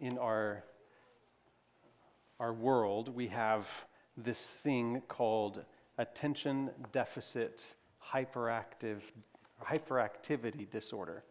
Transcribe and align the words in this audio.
in 0.00 0.18
our, 0.18 0.64
our 2.38 2.52
world, 2.52 3.14
we 3.14 3.28
have 3.28 3.68
this 4.16 4.50
thing 4.50 5.02
called 5.08 5.64
attention 5.98 6.70
deficit 6.92 7.74
hyperactive 8.12 9.00
hyperactivity 9.64 10.70
disorder. 10.70 11.22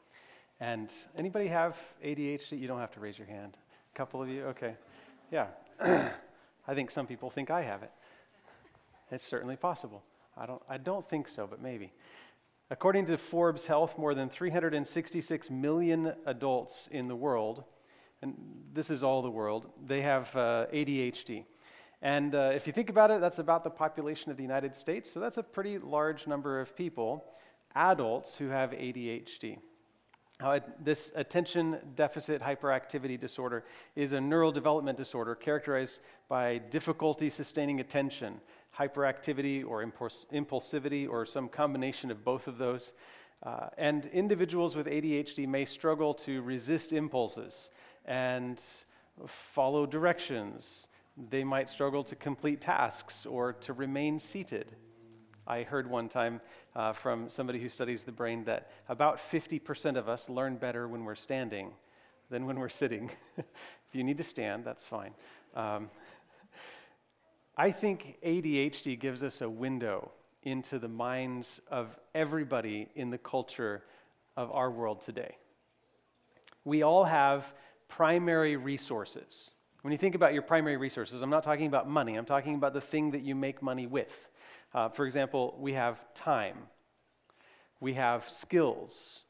And 0.59 0.91
anybody 1.17 1.47
have 1.47 1.77
ADHD? 2.03 2.59
You 2.59 2.67
don't 2.67 2.79
have 2.79 2.91
to 2.93 2.99
raise 2.99 3.17
your 3.17 3.27
hand. 3.27 3.57
A 3.93 3.97
couple 3.97 4.21
of 4.21 4.29
you? 4.29 4.45
Okay. 4.45 4.75
Yeah. 5.31 5.47
I 6.67 6.73
think 6.73 6.91
some 6.91 7.05
people 7.05 7.29
think 7.29 7.51
I 7.51 7.61
have 7.61 7.83
it. 7.83 7.91
It's 9.11 9.23
certainly 9.23 9.55
possible. 9.55 10.03
I 10.37 10.45
don't, 10.45 10.61
I 10.67 10.77
don't 10.77 11.07
think 11.07 11.27
so, 11.27 11.47
but 11.47 11.61
maybe. 11.61 11.91
According 12.71 13.05
to 13.07 13.17
Forbes 13.17 13.65
Health, 13.65 13.97
more 13.97 14.15
than 14.15 14.27
366 14.27 15.51
million 15.51 16.13
adults 16.25 16.89
in 16.91 17.07
the 17.07 17.15
world, 17.15 17.63
and 18.25 18.35
this 18.73 18.89
is 18.89 19.03
all 19.03 19.21
the 19.21 19.29
world, 19.29 19.69
they 19.85 20.01
have 20.01 20.35
uh, 20.35 20.65
ADHD. 20.73 21.45
And 22.01 22.33
uh, 22.33 22.51
if 22.53 22.65
you 22.65 22.73
think 22.73 22.89
about 22.89 23.11
it, 23.11 23.21
that's 23.21 23.39
about 23.39 23.63
the 23.63 23.69
population 23.69 24.31
of 24.31 24.37
the 24.37 24.43
United 24.43 24.75
States, 24.75 25.11
so 25.11 25.19
that's 25.19 25.37
a 25.37 25.43
pretty 25.43 25.77
large 25.77 26.25
number 26.25 26.59
of 26.59 26.75
people, 26.75 27.23
adults 27.75 28.35
who 28.35 28.47
have 28.47 28.71
ADHD. 28.71 29.59
Uh, 30.41 30.59
this 30.83 31.11
attention 31.15 31.77
deficit 31.95 32.41
hyperactivity 32.41 33.17
disorder 33.17 33.63
is 33.95 34.11
a 34.11 34.19
neural 34.19 34.51
development 34.51 34.97
disorder 34.97 35.35
characterized 35.35 36.01
by 36.27 36.57
difficulty 36.57 37.29
sustaining 37.29 37.79
attention, 37.79 38.41
hyperactivity 38.77 39.63
or 39.65 39.85
impuls- 39.85 40.25
impulsivity, 40.33 41.07
or 41.07 41.25
some 41.25 41.47
combination 41.47 42.09
of 42.11 42.25
both 42.25 42.47
of 42.47 42.57
those. 42.57 42.93
Uh, 43.43 43.67
and 43.77 44.07
individuals 44.07 44.75
with 44.75 44.87
ADHD 44.87 45.47
may 45.47 45.63
struggle 45.63 46.13
to 46.13 46.41
resist 46.41 46.91
impulses 46.91 47.69
and 48.05 48.61
follow 49.27 49.85
directions. 49.85 50.87
They 51.29 51.43
might 51.43 51.69
struggle 51.69 52.03
to 52.05 52.15
complete 52.15 52.61
tasks 52.61 53.25
or 53.25 53.53
to 53.53 53.73
remain 53.73 54.19
seated. 54.19 54.75
I 55.47 55.63
heard 55.63 55.89
one 55.89 56.09
time 56.09 56.41
uh, 56.75 56.93
from 56.93 57.29
somebody 57.29 57.59
who 57.59 57.69
studies 57.69 58.03
the 58.03 58.11
brain 58.11 58.43
that 58.45 58.71
about 58.89 59.19
50% 59.19 59.95
of 59.97 60.09
us 60.09 60.29
learn 60.29 60.55
better 60.55 60.87
when 60.87 61.05
we're 61.05 61.15
standing 61.15 61.71
than 62.29 62.45
when 62.45 62.59
we're 62.59 62.69
sitting. 62.69 63.11
if 63.37 63.45
you 63.93 64.03
need 64.03 64.17
to 64.17 64.23
stand, 64.23 64.65
that's 64.65 64.83
fine. 64.83 65.11
Um, 65.55 65.89
I 67.55 67.71
think 67.71 68.17
ADHD 68.25 68.99
gives 68.99 69.23
us 69.23 69.41
a 69.41 69.49
window 69.49 70.11
into 70.43 70.79
the 70.79 70.87
minds 70.87 71.61
of 71.69 71.97
everybody 72.13 72.89
in 72.95 73.09
the 73.09 73.17
culture 73.17 73.83
of 74.35 74.51
our 74.51 74.69
world 74.69 75.01
today. 75.01 75.37
We 76.65 76.81
all 76.81 77.03
have 77.03 77.53
primary 77.87 78.55
resources. 78.55 79.51
When 79.81 79.91
you 79.91 79.97
think 79.97 80.15
about 80.15 80.33
your 80.33 80.41
primary 80.41 80.77
resources, 80.77 81.21
I'm 81.21 81.29
not 81.29 81.43
talking 81.43 81.67
about 81.67 81.87
money, 81.87 82.15
I'm 82.15 82.25
talking 82.25 82.55
about 82.55 82.73
the 82.73 82.81
thing 82.81 83.11
that 83.11 83.21
you 83.21 83.35
make 83.35 83.61
money 83.61 83.87
with. 83.87 84.29
Uh, 84.73 84.89
for 84.89 85.05
example, 85.05 85.55
we 85.59 85.73
have 85.73 86.03
time, 86.13 86.57
we 87.79 87.93
have 87.93 88.29
skills, 88.29 89.23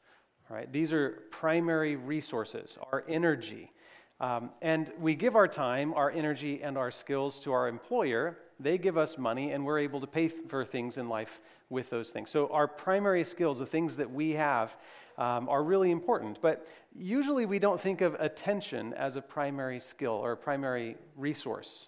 right? 0.50 0.72
These 0.72 0.94
are 0.94 1.23
primary 1.30 1.95
resources, 1.95 2.78
our 2.92 3.03
energy. 3.08 3.72
Um, 4.20 4.52
and 4.62 4.92
we 5.00 5.14
give 5.14 5.36
our 5.36 5.47
time, 5.47 5.94
our 5.94 6.09
energy, 6.09 6.64
and 6.64 6.78
our 6.78 6.90
skills 6.90 7.40
to 7.42 7.52
our 7.52 7.67
employer. 7.67 8.38
They 8.59 8.78
give 8.78 8.97
us 8.97 9.17
money, 9.17 9.52
and 9.52 9.66
we're 9.66 9.80
able 9.80 10.00
to 10.00 10.08
pay 10.08 10.30
for 10.30 10.64
things 10.64 10.97
in 10.97 11.09
life 11.09 11.42
with 11.69 11.90
those 11.90 12.12
things. 12.12 12.31
So, 12.31 12.47
our 12.47 12.67
primary 12.67 13.25
skills, 13.25 13.59
the 13.59 13.66
things 13.66 13.97
that 13.97 14.09
we 14.09 14.31
have, 14.31 14.78
um, 15.17 15.47
are 15.49 15.63
really 15.63 15.91
important. 15.91 16.41
But 16.41 16.67
usually, 16.95 17.45
we 17.45 17.59
don't 17.59 17.80
think 17.80 18.02
of 18.02 18.16
attention 18.16 18.94
as 18.94 19.16
a 19.16 19.22
primary 19.22 19.80
skill 19.80 20.13
or 20.13 20.33
a 20.33 20.38
primary 20.38 20.97
resource. 21.16 21.88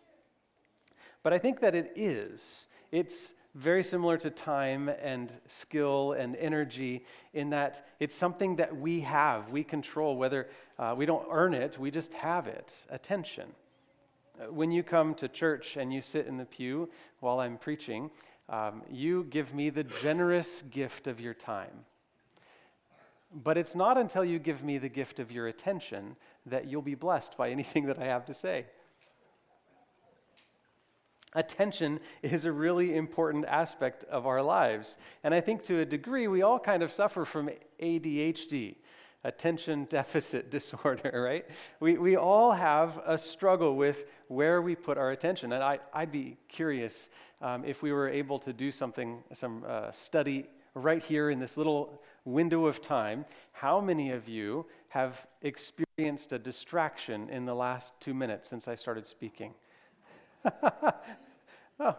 But 1.24 1.34
I 1.34 1.40
think 1.40 1.60
that 1.60 1.76
it 1.76 1.92
is. 1.96 2.68
It's 2.92 3.34
very 3.58 3.84
similar 3.84 4.18
to 4.18 4.30
time 4.30 4.88
and 4.88 5.36
skill 5.48 6.14
and 6.14 6.36
energy 6.36 7.04
in 7.34 7.50
that 7.50 7.88
it's 8.00 8.16
something 8.16 8.56
that 8.58 8.76
we 8.76 9.02
have, 9.02 9.52
we 9.52 9.64
control, 9.64 10.16
whether 10.16 10.48
uh, 10.78 10.94
we 10.96 11.06
don't 11.06 11.26
earn 11.32 11.56
it, 11.56 11.78
we 11.80 11.90
just 11.90 12.14
have 12.14 12.48
it 12.48 12.86
attention. 12.92 13.46
Uh, 14.40 14.52
when 14.52 14.72
you 14.72 14.84
come 14.84 15.16
to 15.16 15.28
church 15.28 15.76
and 15.76 15.92
you 15.92 16.02
sit 16.02 16.28
in 16.28 16.38
the 16.38 16.46
pew 16.46 16.88
while 17.20 17.40
I'm 17.40 17.58
preaching, 17.58 18.12
um, 18.50 18.84
you 18.90 19.26
give 19.32 19.56
me 19.56 19.72
the 19.72 19.84
generous 19.84 20.64
gift 20.70 21.08
of 21.08 21.20
your 21.20 21.34
time. 21.34 21.86
But 23.34 23.58
it's 23.58 23.76
not 23.76 23.98
until 23.98 24.24
you 24.24 24.40
give 24.40 24.64
me 24.64 24.78
the 24.78 24.90
gift 24.90 25.20
of 25.20 25.32
your 25.32 25.48
attention 25.48 26.16
that 26.46 26.68
you'll 26.68 26.82
be 26.82 26.96
blessed 26.96 27.38
by 27.38 27.50
anything 27.50 27.86
that 27.88 28.00
I 28.00 28.06
have 28.06 28.26
to 28.26 28.34
say. 28.34 28.66
Attention 31.34 32.00
is 32.24 32.46
a 32.46 32.52
really 32.52 32.96
important 32.96 33.46
aspect 33.46 34.06
of 34.06 34.26
our 34.26 34.42
lives. 34.42 34.98
And 35.24 35.34
I 35.34 35.42
think 35.42 35.62
to 35.64 35.82
a 35.82 35.86
degree, 35.86 36.28
we 36.28 36.42
all 36.42 36.58
kind 36.58 36.82
of 36.82 36.92
suffer 36.92 37.26
from 37.26 37.50
ADHD, 37.82 38.76
attention 39.26 39.86
deficit 39.86 40.50
disorder, 40.52 41.12
right? 41.14 41.46
We, 41.82 41.98
we 41.98 42.16
all 42.16 42.54
have 42.54 43.02
a 43.06 43.18
struggle 43.18 43.76
with 43.76 44.06
where 44.30 44.62
we 44.62 44.74
put 44.74 44.98
our 44.98 45.12
attention. 45.12 45.52
And 45.52 45.62
I, 45.62 45.80
I'd 45.94 46.12
be 46.12 46.38
curious 46.48 47.10
um, 47.42 47.66
if 47.66 47.84
we 47.84 47.92
were 47.92 48.08
able 48.08 48.40
to 48.40 48.54
do 48.54 48.72
something, 48.72 49.22
some 49.34 49.64
uh, 49.68 49.92
study 49.92 50.48
right 50.74 51.04
here 51.04 51.30
in 51.30 51.40
this 51.40 51.58
little 51.58 52.02
window 52.28 52.66
of 52.66 52.82
time. 52.82 53.26
How 53.54 53.80
many 53.80 54.12
of 54.12 54.28
you 54.28 54.66
have 54.90 55.26
experienced 55.42 56.34
a 56.34 56.40
distraction 56.40 57.30
in 57.30 57.46
the 57.46 57.56
last 57.56 57.94
two 58.00 58.14
minutes 58.14 58.48
since 58.48 58.68
I 58.68 58.76
started 58.76 59.08
speaking? 59.08 59.54
oh, 61.80 61.96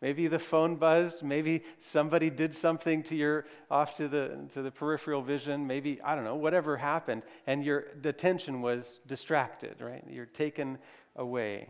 maybe 0.00 0.26
the 0.26 0.38
phone 0.38 0.76
buzzed. 0.76 1.22
Maybe 1.22 1.62
somebody 1.78 2.30
did 2.30 2.54
something 2.54 3.02
to 3.04 3.14
your 3.14 3.46
off 3.70 3.94
to 3.96 4.08
the 4.08 4.46
to 4.50 4.62
the 4.62 4.70
peripheral 4.70 5.22
vision. 5.22 5.66
Maybe 5.66 6.00
I 6.02 6.14
don't 6.14 6.24
know. 6.24 6.36
Whatever 6.36 6.76
happened, 6.76 7.24
and 7.46 7.64
your 7.64 7.86
attention 8.02 8.62
was 8.62 9.00
distracted. 9.06 9.80
Right? 9.80 10.02
You're 10.08 10.26
taken 10.26 10.78
away. 11.14 11.68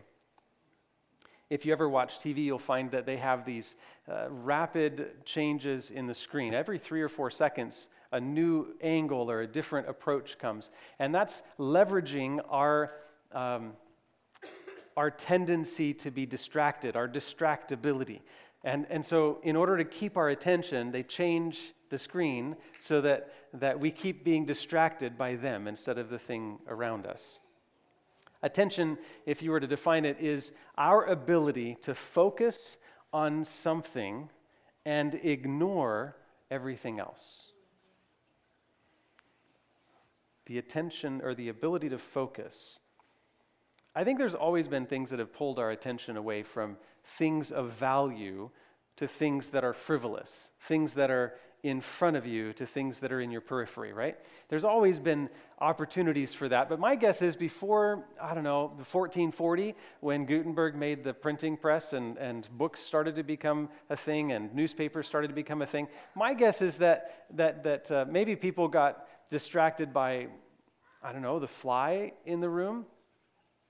If 1.49 1.65
you 1.65 1.73
ever 1.73 1.89
watch 1.89 2.19
TV, 2.19 2.45
you'll 2.45 2.59
find 2.59 2.91
that 2.91 3.07
they 3.07 3.19
have 3.19 3.45
these 3.45 3.77
uh, 4.11 4.27
rapid 4.31 5.25
changes 5.25 5.91
in 5.91 6.09
the 6.09 6.15
screen. 6.15 6.55
Every 6.55 6.79
three 6.79 7.03
or 7.03 7.09
four 7.09 7.31
seconds, 7.31 7.87
a 8.17 8.21
new 8.21 8.75
angle 8.81 9.31
or 9.31 9.41
a 9.43 9.47
different 9.47 9.89
approach 9.89 10.39
comes. 10.39 10.71
And 10.99 11.15
that's 11.15 11.43
leveraging 11.59 12.41
our 12.49 12.93
um, 13.33 13.73
our 14.97 15.11
tendency 15.11 15.93
to 15.93 16.11
be 16.11 16.25
distracted, 16.25 16.97
our 16.97 17.09
distractibility. 17.09 18.21
And, 18.65 18.87
and 18.91 19.05
so, 19.05 19.39
in 19.43 19.55
order 19.55 19.77
to 19.77 19.85
keep 19.85 20.17
our 20.17 20.31
attention, 20.31 20.91
they 20.91 21.03
change 21.03 21.75
the 21.91 21.99
screen 21.99 22.57
so 22.81 23.01
that, 23.03 23.33
that 23.55 23.79
we 23.79 23.91
keep 23.91 24.25
being 24.25 24.45
distracted 24.45 25.17
by 25.17 25.37
them 25.37 25.69
instead 25.69 25.99
of 25.99 26.09
the 26.09 26.19
thing 26.19 26.59
around 26.67 27.07
us. 27.07 27.39
Attention, 28.43 28.99
if 29.25 29.43
you 29.43 29.51
were 29.51 29.61
to 29.61 29.67
define 29.67 30.05
it, 30.05 30.19
is 30.19 30.53
our 30.77 31.05
ability 31.05 31.77
to 31.83 31.95
focus 31.95 32.79
on 33.13 33.45
something 33.45 34.31
and 34.85 35.15
ignore 35.23 36.17
everything 36.51 36.99
else. 36.99 37.53
The 40.47 40.59
attention 40.59 41.21
or 41.23 41.35
the 41.35 41.49
ability 41.49 41.89
to 41.91 41.99
focus 41.99 42.81
I 43.97 44.05
think 44.05 44.19
there's 44.19 44.35
always 44.35 44.69
been 44.69 44.85
things 44.85 45.09
that 45.09 45.19
have 45.19 45.33
pulled 45.33 45.59
our 45.59 45.71
attention 45.71 46.19
away 46.19 46.43
from 46.43 46.77
things 47.03 47.51
of 47.51 47.71
value 47.73 48.51
to 48.97 49.09
things 49.09 49.51
that 49.51 49.65
are 49.65 49.73
frivolous, 49.73 50.51
things 50.61 50.93
that 50.95 51.11
are 51.11 51.33
in 51.63 51.81
front 51.81 52.15
of 52.15 52.27
you 52.27 52.53
to 52.53 52.67
things 52.67 52.99
that 52.99 53.11
are 53.11 53.23
in 53.23 53.31
your 53.31 53.41
periphery, 53.41 53.95
right? 53.95 54.19
There's 54.51 54.65
always 54.65 54.99
been 54.99 55.31
opportunities 55.61 56.35
for 56.35 56.47
that. 56.51 56.69
But 56.69 56.79
my 56.79 56.95
guess 56.95 57.23
is 57.23 57.37
before, 57.37 58.05
I 58.21 58.35
don't 58.35 58.45
know, 58.45 58.67
1440, 58.67 59.75
when 60.01 60.27
Gutenberg 60.27 60.77
made 60.77 61.03
the 61.03 61.15
printing 61.15 61.57
press 61.57 61.95
and, 61.95 62.19
and 62.19 62.47
books 62.59 62.81
started 62.81 63.17
to 63.17 63.23
become 63.23 63.71
a 63.89 63.97
thing 63.97 64.33
and 64.33 64.55
newspapers 64.55 65.07
started 65.07 65.29
to 65.29 65.35
become 65.35 65.63
a 65.63 65.67
thing, 65.67 65.89
my 66.15 66.35
guess 66.35 66.61
is 66.61 66.77
that, 66.79 67.25
that, 67.31 67.65
that 67.65 67.91
uh, 67.91 68.05
maybe 68.09 68.37
people 68.37 68.69
got 68.69 69.09
distracted 69.31 69.93
by, 69.93 70.29
I 71.03 71.13
don't 71.13 71.23
know, 71.23 71.39
the 71.39 71.49
fly 71.49 72.13
in 72.25 72.41
the 72.41 72.49
room 72.49 72.87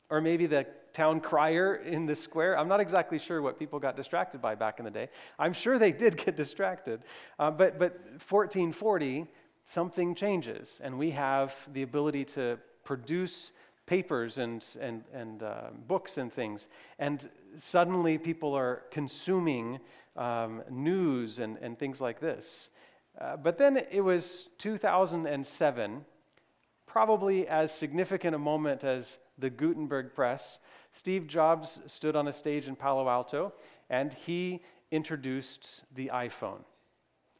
or 0.08 0.20
maybe 0.20 0.46
the 0.46 0.66
town 0.92 1.20
crier 1.20 1.74
in 1.74 2.06
the 2.06 2.16
square. 2.16 2.58
I'm 2.58 2.68
not 2.68 2.80
exactly 2.80 3.18
sure 3.18 3.42
what 3.42 3.58
people 3.58 3.78
got 3.78 3.96
distracted 3.96 4.40
by 4.40 4.54
back 4.54 4.78
in 4.78 4.84
the 4.84 4.90
day. 4.90 5.08
I'm 5.38 5.52
sure 5.52 5.78
they 5.78 5.92
did 5.92 6.16
get 6.24 6.36
distracted. 6.36 7.02
Uh, 7.38 7.50
but, 7.50 7.78
but 7.78 7.92
1440, 8.28 9.26
something 9.64 10.14
changes, 10.14 10.80
and 10.82 10.96
we 10.96 11.10
have 11.10 11.54
the 11.72 11.82
ability 11.82 12.24
to 12.24 12.58
produce 12.84 13.52
papers 13.84 14.38
and, 14.38 14.64
and, 14.80 15.04
and 15.12 15.42
uh, 15.42 15.64
books 15.86 16.18
and 16.18 16.32
things. 16.32 16.68
And 16.98 17.28
suddenly 17.56 18.16
people 18.16 18.54
are 18.54 18.84
consuming 18.90 19.80
um, 20.16 20.62
news 20.70 21.38
and, 21.38 21.58
and 21.60 21.78
things 21.78 22.00
like 22.00 22.20
this. 22.20 22.70
Uh, 23.18 23.36
but 23.36 23.58
then 23.58 23.80
it 23.90 24.00
was 24.00 24.48
2007 24.58 26.04
probably 26.96 27.46
as 27.46 27.70
significant 27.70 28.34
a 28.34 28.38
moment 28.38 28.82
as 28.82 29.18
the 29.38 29.50
Gutenberg 29.50 30.14
press, 30.14 30.58
Steve 30.92 31.26
Jobs 31.26 31.82
stood 31.86 32.16
on 32.16 32.26
a 32.26 32.32
stage 32.32 32.68
in 32.68 32.74
Palo 32.74 33.06
Alto 33.06 33.52
and 33.90 34.14
he 34.14 34.62
introduced 34.90 35.82
the 35.94 36.10
iPhone. 36.14 36.60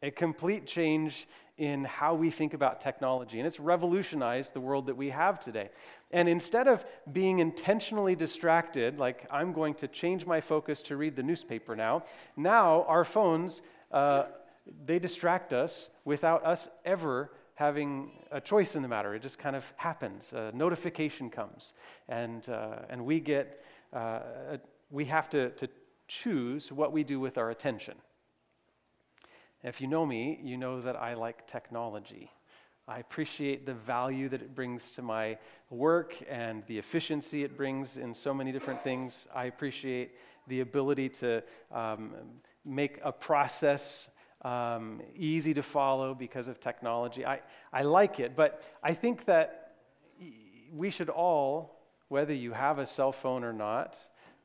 A 0.02 0.10
complete 0.10 0.66
change 0.66 1.26
in 1.56 1.84
how 1.84 2.14
we 2.14 2.28
think 2.28 2.52
about 2.52 2.82
technology. 2.82 3.38
And 3.38 3.46
it's 3.46 3.58
revolutionized 3.58 4.52
the 4.52 4.60
world 4.60 4.84
that 4.86 4.94
we 4.94 5.08
have 5.08 5.40
today. 5.40 5.70
And 6.10 6.28
instead 6.28 6.68
of 6.68 6.84
being 7.10 7.38
intentionally 7.38 8.14
distracted, 8.14 8.98
like 8.98 9.26
I'm 9.30 9.54
going 9.54 9.72
to 9.76 9.88
change 9.88 10.26
my 10.26 10.42
focus 10.42 10.82
to 10.82 10.98
read 10.98 11.16
the 11.16 11.22
newspaper 11.22 11.74
now, 11.74 12.02
now 12.36 12.84
our 12.88 13.04
phones, 13.04 13.62
uh, 13.90 14.24
they 14.84 14.98
distract 14.98 15.52
us 15.52 15.90
without 16.04 16.44
us 16.44 16.68
ever 16.84 17.30
having 17.54 18.10
a 18.30 18.40
choice 18.40 18.76
in 18.76 18.82
the 18.82 18.88
matter. 18.88 19.14
It 19.14 19.22
just 19.22 19.38
kind 19.38 19.56
of 19.56 19.72
happens. 19.76 20.32
A 20.32 20.52
notification 20.54 21.30
comes, 21.30 21.72
and, 22.08 22.48
uh, 22.48 22.80
and 22.90 23.04
we 23.04 23.18
get, 23.18 23.64
uh, 23.92 24.20
we 24.90 25.06
have 25.06 25.30
to, 25.30 25.50
to 25.50 25.68
choose 26.06 26.70
what 26.70 26.92
we 26.92 27.02
do 27.02 27.18
with 27.18 27.38
our 27.38 27.50
attention. 27.50 27.94
If 29.62 29.80
you 29.80 29.86
know 29.86 30.04
me, 30.04 30.38
you 30.42 30.56
know 30.56 30.80
that 30.82 30.96
I 30.96 31.14
like 31.14 31.46
technology. 31.46 32.30
I 32.86 32.98
appreciate 32.98 33.66
the 33.66 33.74
value 33.74 34.28
that 34.28 34.42
it 34.42 34.54
brings 34.54 34.92
to 34.92 35.02
my 35.02 35.38
work 35.70 36.14
and 36.30 36.62
the 36.68 36.78
efficiency 36.78 37.42
it 37.42 37.56
brings 37.56 37.96
in 37.96 38.14
so 38.14 38.32
many 38.32 38.52
different 38.52 38.84
things. 38.84 39.26
I 39.34 39.46
appreciate 39.46 40.12
the 40.46 40.60
ability 40.60 41.08
to 41.08 41.42
um, 41.72 42.12
make 42.64 43.00
a 43.02 43.10
process 43.10 44.10
um, 44.46 45.02
easy 45.16 45.52
to 45.54 45.62
follow 45.62 46.14
because 46.14 46.46
of 46.46 46.60
technology. 46.60 47.26
I, 47.26 47.40
I 47.72 47.82
like 47.82 48.20
it, 48.20 48.36
but 48.36 48.62
I 48.80 48.94
think 48.94 49.24
that 49.24 49.74
we 50.72 50.88
should 50.90 51.08
all, 51.08 51.80
whether 52.08 52.32
you 52.32 52.52
have 52.52 52.78
a 52.78 52.86
cell 52.86 53.10
phone 53.10 53.42
or 53.42 53.52
not, 53.52 53.98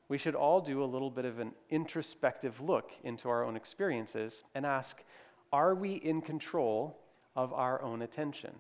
we 0.08 0.18
should 0.18 0.34
all 0.34 0.60
do 0.60 0.84
a 0.84 0.86
little 0.86 1.12
bit 1.12 1.26
of 1.26 1.38
an 1.40 1.52
introspective 1.70 2.60
look 2.60 2.92
into 3.04 3.30
our 3.30 3.46
own 3.46 3.56
experiences 3.56 4.42
and 4.56 4.66
ask 4.66 4.98
are 5.54 5.76
we 5.76 5.94
in 5.94 6.22
control 6.22 6.98
of 7.36 7.54
our 7.54 7.82
own 7.84 8.02
attention? 8.02 8.52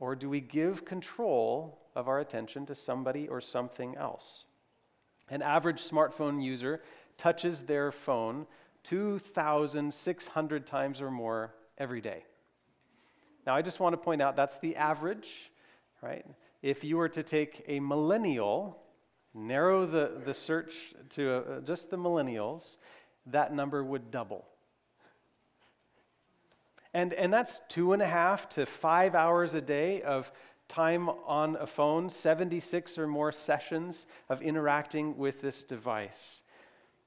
Or 0.00 0.16
do 0.16 0.28
we 0.28 0.40
give 0.40 0.84
control 0.84 1.78
of 1.94 2.08
our 2.08 2.18
attention 2.18 2.66
to 2.66 2.74
somebody 2.74 3.28
or 3.28 3.40
something 3.40 3.96
else? 3.96 4.46
An 5.30 5.42
average 5.42 5.82
smartphone 5.82 6.42
user 6.42 6.82
touches 7.18 7.62
their 7.62 7.92
phone 7.92 8.46
2,600 8.88 10.66
times 10.66 11.00
or 11.00 11.10
more 11.10 11.54
every 11.76 12.00
day. 12.00 12.24
Now, 13.46 13.54
I 13.54 13.62
just 13.62 13.80
want 13.80 13.92
to 13.92 13.96
point 13.96 14.22
out 14.22 14.36
that's 14.36 14.58
the 14.58 14.76
average, 14.76 15.50
right? 16.02 16.24
If 16.62 16.84
you 16.84 16.96
were 16.96 17.08
to 17.10 17.22
take 17.22 17.64
a 17.66 17.80
millennial 17.80 18.78
narrow 19.34 19.86
the, 19.86 20.20
the 20.24 20.34
search 20.34 20.94
to 21.10 21.36
uh, 21.36 21.60
just 21.60 21.90
the 21.90 21.98
millennials, 21.98 22.78
that 23.26 23.54
number 23.54 23.84
would 23.84 24.10
double. 24.10 24.46
And, 26.94 27.12
and 27.12 27.32
that's 27.32 27.60
two 27.68 27.92
and 27.92 28.02
a 28.02 28.06
half 28.06 28.48
to 28.50 28.64
five 28.64 29.14
hours 29.14 29.54
a 29.54 29.60
day 29.60 30.02
of 30.02 30.32
time 30.66 31.08
on 31.08 31.56
a 31.56 31.66
phone, 31.66 32.08
76 32.08 32.98
or 32.98 33.06
more 33.06 33.32
sessions 33.32 34.06
of 34.28 34.42
interacting 34.42 35.16
with 35.16 35.40
this 35.40 35.62
device. 35.62 36.42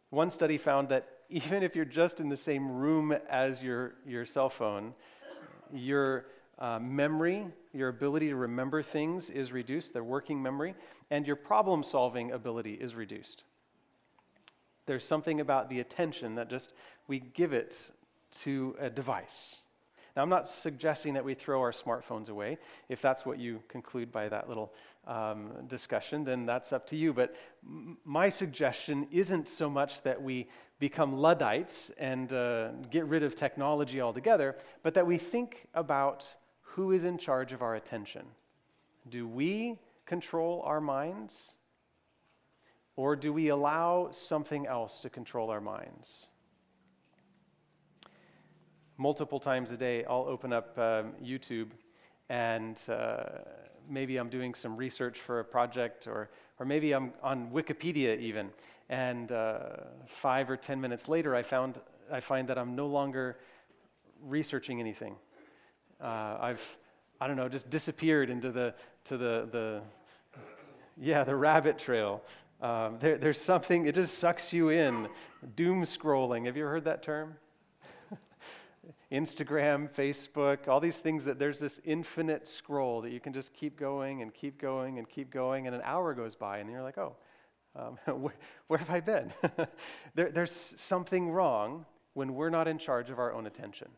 One 0.10 0.30
study 0.30 0.57
found 0.57 0.89
that 0.89 1.07
even 1.31 1.63
if 1.63 1.75
you're 1.75 1.86
just 1.86 2.19
in 2.19 2.28
the 2.28 2.38
same 2.38 2.69
room 2.69 3.16
as 3.30 3.63
your, 3.63 3.94
your 4.06 4.25
cell 4.25 4.50
phone, 4.50 4.94
your 5.74 6.25
uh, 6.60 6.78
memory, 6.78 7.48
your 7.74 7.88
ability 7.88 8.28
to 8.28 8.36
remember 8.36 8.83
things 8.83 9.30
is 9.30 9.54
reduced, 9.54 9.94
the 9.94 10.04
working 10.04 10.42
memory, 10.44 10.75
and 11.10 11.25
your 11.25 11.38
problem 11.38 11.83
solving 11.83 12.33
ability 12.33 12.74
is 12.74 12.95
reduced. 12.95 13.45
There's 14.86 15.06
something 15.06 15.39
about 15.39 15.69
the 15.69 15.80
attention 15.80 16.36
that 16.36 16.50
just 16.50 16.74
we 17.07 17.19
give 17.19 17.54
it 17.54 17.78
to 18.42 18.75
a 18.78 18.89
device. 18.89 19.62
Now, 20.16 20.24
I'm 20.24 20.30
not 20.30 20.48
suggesting 20.48 21.13
that 21.13 21.24
we 21.24 21.34
throw 21.34 21.62
our 21.62 21.72
smartphones 21.72 22.30
away. 22.30 22.58
If 22.90 23.02
that's 23.02 23.25
what 23.25 23.40
you 23.40 23.62
conclude 23.68 24.12
by 24.12 24.28
that 24.30 24.50
little 24.50 24.74
um, 25.08 25.52
discussion, 25.68 26.24
then 26.24 26.46
that's 26.46 26.74
up 26.74 26.86
to 26.88 26.96
you. 26.96 27.13
But 27.13 27.36
m- 27.66 27.98
my 28.04 28.30
suggestion 28.30 29.08
isn't 29.12 29.48
so 29.48 29.69
much 29.69 30.02
that 30.02 30.22
we 30.22 30.50
become 30.80 31.18
Luddites 31.18 31.92
and 31.98 32.34
uh, 32.34 32.72
get 32.90 33.06
rid 33.06 33.24
of 33.24 33.36
technology 33.36 34.02
altogether, 34.02 34.58
but 34.84 34.94
that 34.96 35.06
we 35.06 35.18
think 35.18 35.68
about 35.74 36.36
who 36.62 36.92
is 36.92 37.04
in 37.04 37.18
charge 37.18 37.54
of 37.54 37.62
our 37.62 37.75
attention? 37.75 38.25
Do 39.10 39.28
we 39.28 39.78
control 40.06 40.62
our 40.66 40.81
minds? 40.81 41.52
Or 42.96 43.16
do 43.16 43.31
we 43.31 43.48
allow 43.50 44.10
something 44.12 44.68
else 44.68 45.00
to 45.00 45.10
control 45.10 45.50
our 45.50 45.62
minds? 45.62 46.31
Multiple 49.01 49.39
times 49.39 49.71
a 49.71 49.77
day, 49.77 50.06
I'll 50.06 50.27
open 50.27 50.53
up 50.53 50.77
um, 50.77 51.13
YouTube 51.24 51.69
and 52.30 52.77
uh, 52.88 53.24
maybe 53.89 54.18
I'm 54.18 54.30
doing 54.30 54.53
some 54.53 54.77
research 54.77 55.18
for 55.18 55.39
a 55.39 55.44
project, 55.44 56.06
or, 56.06 56.30
or 56.59 56.68
maybe 56.68 56.94
I'm 56.94 57.12
on 57.24 57.50
Wikipedia 57.50 58.19
even. 58.19 58.51
And 58.89 59.31
uh, 59.31 59.62
five 60.06 60.51
or 60.51 60.56
ten 60.56 60.80
minutes 60.80 61.09
later, 61.09 61.36
I, 61.36 61.42
found, 61.42 61.81
I 62.12 62.19
find 62.19 62.48
that 62.50 62.59
I'm 62.59 62.75
no 62.75 62.86
longer 62.86 63.39
researching 64.21 64.80
anything. 64.80 65.15
Uh, 66.00 66.38
I've, 66.39 66.77
I 67.19 67.25
don't 67.25 67.38
know, 67.38 67.50
just 67.50 67.71
disappeared 67.71 68.30
into 68.30 68.51
the, 68.51 68.75
to 69.06 69.18
the, 69.18 69.50
the 69.51 69.81
yeah, 70.95 71.24
the 71.24 71.36
rabbit 71.36 71.80
trail. 71.80 72.21
Um, 72.62 72.97
there, 73.00 73.18
there's 73.18 73.42
something, 73.42 73.88
it 73.88 73.95
just 73.95 74.19
sucks 74.19 74.54
you 74.54 74.69
in. 74.69 75.07
Doom 75.56 75.81
scrolling. 75.86 76.45
Have 76.45 76.56
you 76.56 76.65
ever 76.65 76.74
heard 76.74 76.86
that 76.86 77.01
term? 77.01 77.38
Instagram, 79.12 79.89
Facebook, 79.89 80.68
all 80.68 80.80
these 80.80 81.00
things 81.00 81.25
that 81.25 81.38
there's 81.38 81.60
this 81.60 81.80
infinite 81.83 82.48
scroll 82.48 83.01
that 83.01 83.12
you 83.12 83.19
can 83.19 83.33
just 83.33 83.54
keep 83.54 83.78
going 83.78 84.22
and 84.22 84.33
keep 84.33 84.60
going 84.60 84.98
and 84.98 85.07
keep 85.07 85.30
going, 85.30 85.68
and 85.68 85.75
an 85.75 85.81
hour 85.83 86.13
goes 86.13 86.36
by, 86.36 86.60
and 86.60 86.69
you're 86.69 86.81
like, 86.81 86.98
oh, 86.98 87.16
um, 87.75 87.98
where, 88.22 88.33
where, 88.68 88.80
have 88.80 88.89
I 88.89 89.00
been? 89.00 89.33
there, 90.16 90.31
there's 90.31 90.74
something 90.78 91.30
wrong 91.30 91.86
when 92.13 92.36
we're 92.36 92.50
not 92.50 92.68
in 92.68 92.78
charge 92.78 93.10
of 93.10 93.19
our 93.19 93.33
own 93.33 93.45
attention. 93.45 93.89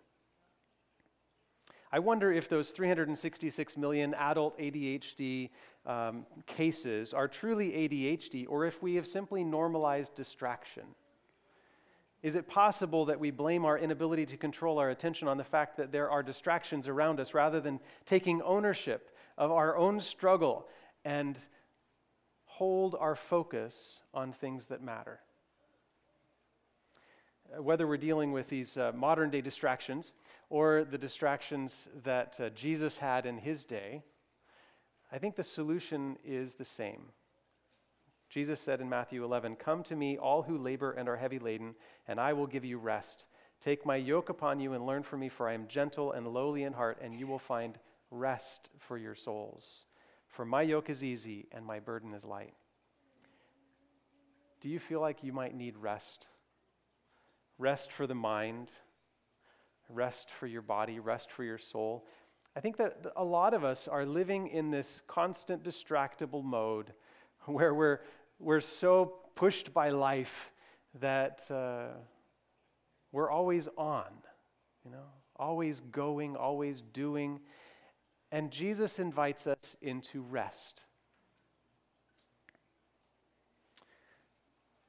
I 1.92 2.00
wonder 2.00 2.32
if 2.34 2.50
those 2.50 2.72
366 2.72 3.78
million 3.78 4.16
adult 4.16 4.58
ADHD 4.58 5.52
um, 5.86 6.26
cases 6.48 7.14
are 7.14 7.28
truly 7.28 7.70
ADHD 7.70 8.48
or 8.50 8.66
if 8.66 8.82
we 8.82 8.96
have 8.96 9.06
simply 9.06 9.44
normalized 9.44 10.16
distraction. 10.16 10.86
Is 12.24 12.36
it 12.36 12.48
possible 12.48 13.06
that 13.06 13.20
we 13.20 13.32
blame 13.32 13.66
our 13.66 13.78
inability 13.78 14.26
to 14.28 14.38
control 14.38 14.80
our 14.80 14.90
attention 14.90 15.28
on 15.28 15.38
the 15.38 15.44
fact 15.44 15.76
that 15.76 15.92
there 15.92 16.10
are 16.10 16.24
distractions 16.24 16.88
around 16.88 17.20
us 17.20 17.34
rather 17.34 17.60
than 17.60 17.82
taking 18.06 18.42
ownership 18.42 19.12
of 19.38 19.52
our 19.52 19.76
own 19.76 20.00
struggle 20.00 20.66
and 21.04 21.38
hold 22.46 22.96
our 22.98 23.16
focus 23.16 24.00
on 24.14 24.32
things 24.32 24.68
that 24.68 24.82
matter? 24.82 25.20
Whether 27.58 27.86
we're 27.86 27.98
dealing 27.98 28.32
with 28.32 28.48
these 28.48 28.78
uh, 28.78 28.94
modern 28.96 29.30
day 29.30 29.42
distractions 29.42 30.14
or 30.50 30.86
the 30.86 30.98
distractions 30.98 31.90
that 32.04 32.40
uh, 32.40 32.50
Jesus 32.52 32.98
had 32.98 33.26
in 33.26 33.38
his 33.38 33.66
day, 33.66 34.02
I 35.12 35.18
think 35.18 35.36
the 35.36 35.44
solution 35.44 36.18
is 36.24 36.54
the 36.54 36.66
same. 36.66 37.02
Jesus 38.34 38.60
said 38.60 38.82
in 38.82 38.90
Matthew 38.90 39.24
11, 39.24 39.58
Come 39.58 39.84
to 39.84 39.96
me, 39.96 40.18
all 40.18 40.42
who 40.42 40.58
labor 40.58 40.94
and 40.94 41.08
are 41.08 41.18
heavy 41.18 41.38
laden, 41.38 41.76
and 42.08 42.20
I 42.20 42.34
will 42.34 42.48
give 42.48 42.66
you 42.66 42.80
rest. 42.80 43.28
Take 43.62 43.86
my 43.86 43.96
yoke 43.96 44.30
upon 44.30 44.60
you 44.60 44.74
and 44.74 44.88
learn 44.88 45.04
from 45.04 45.20
me, 45.20 45.30
for 45.30 45.48
I 45.48 45.54
am 45.54 45.68
gentle 45.68 46.14
and 46.14 46.28
lowly 46.28 46.64
in 46.64 46.74
heart, 46.74 46.98
and 47.00 47.14
you 47.14 47.28
will 47.28 47.38
find 47.38 47.78
rest 48.10 48.72
for 48.80 48.98
your 48.98 49.14
souls. 49.14 49.86
For 50.30 50.46
my 50.46 50.64
yoke 50.64 50.90
is 50.90 51.04
easy 51.04 51.46
and 51.52 51.64
my 51.64 51.80
burden 51.80 52.16
is 52.16 52.26
light. 52.26 52.56
Do 54.62 54.68
you 54.68 54.80
feel 54.80 55.00
like 55.00 55.24
you 55.24 55.32
might 55.32 55.54
need 55.56 55.78
rest? 55.78 56.26
Rest 57.60 57.92
for 57.92 58.08
the 58.08 58.16
mind, 58.16 58.72
rest 59.90 60.32
for 60.32 60.48
your 60.48 60.64
body, 60.64 61.00
rest 61.00 61.32
for 61.32 61.44
your 61.44 61.60
soul. 61.60 62.08
I 62.56 62.62
think 62.62 62.78
that 62.78 63.14
a 63.16 63.24
lot 63.24 63.54
of 63.54 63.64
us 63.64 63.88
are 63.88 64.08
living 64.08 64.48
in 64.48 64.72
this 64.72 65.04
constant 65.06 65.64
distractible 65.64 66.44
mode 66.44 66.94
where 67.46 67.74
we're, 67.74 68.00
we're 68.40 68.62
so 68.62 69.14
pushed 69.36 69.74
by 69.74 69.90
life 69.90 70.52
that 71.00 71.50
uh, 71.50 71.98
we're 73.12 73.30
always 73.30 73.68
on, 73.78 74.12
you 74.86 74.92
know, 74.92 75.06
always 75.36 75.80
going, 75.80 76.36
always 76.36 76.82
doing. 76.82 77.40
And 78.32 78.52
Jesus 78.52 79.00
invites 79.00 79.48
us 79.48 79.76
into 79.82 80.22
rest. 80.22 80.86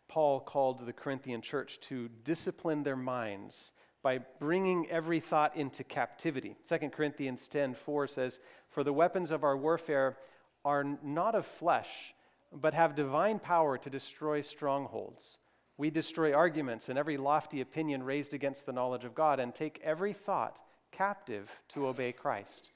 Paul 0.09 0.41
called 0.41 0.87
the 0.87 0.93
Corinthian 0.93 1.41
church 1.41 1.81
to 1.81 2.09
discipline 2.23 2.85
their 2.85 2.97
minds 2.97 3.73
by 4.03 4.19
bringing 4.39 4.89
every 4.89 5.19
thought 5.19 5.57
into 5.57 5.83
captivity. 5.83 6.55
2 6.69 6.91
Corinthians 6.91 7.49
10 7.49 7.75
4 7.75 8.07
says, 8.07 8.39
For 8.69 8.85
the 8.85 8.93
weapons 8.93 9.31
of 9.31 9.43
our 9.43 9.57
warfare 9.57 10.19
are 10.65 10.85
not 11.03 11.35
of 11.35 11.47
flesh, 11.47 12.15
but 12.61 12.75
have 12.75 12.95
divine 12.95 13.39
power 13.39 13.77
to 13.79 13.91
destroy 13.91 14.41
strongholds. 14.41 15.39
We 15.77 15.91
destroy 15.91 16.33
arguments 16.33 16.89
and 16.89 16.99
every 16.99 17.17
lofty 17.17 17.61
opinion 17.61 18.03
raised 18.03 18.33
against 18.33 18.65
the 18.65 18.73
knowledge 18.73 19.05
of 19.05 19.15
God 19.15 19.41
and 19.41 19.55
take 19.55 19.81
every 19.83 20.13
thought 20.13 20.61
captive 20.93 21.51
to 21.69 21.89
obey 21.89 22.13
Christ. 22.13 22.71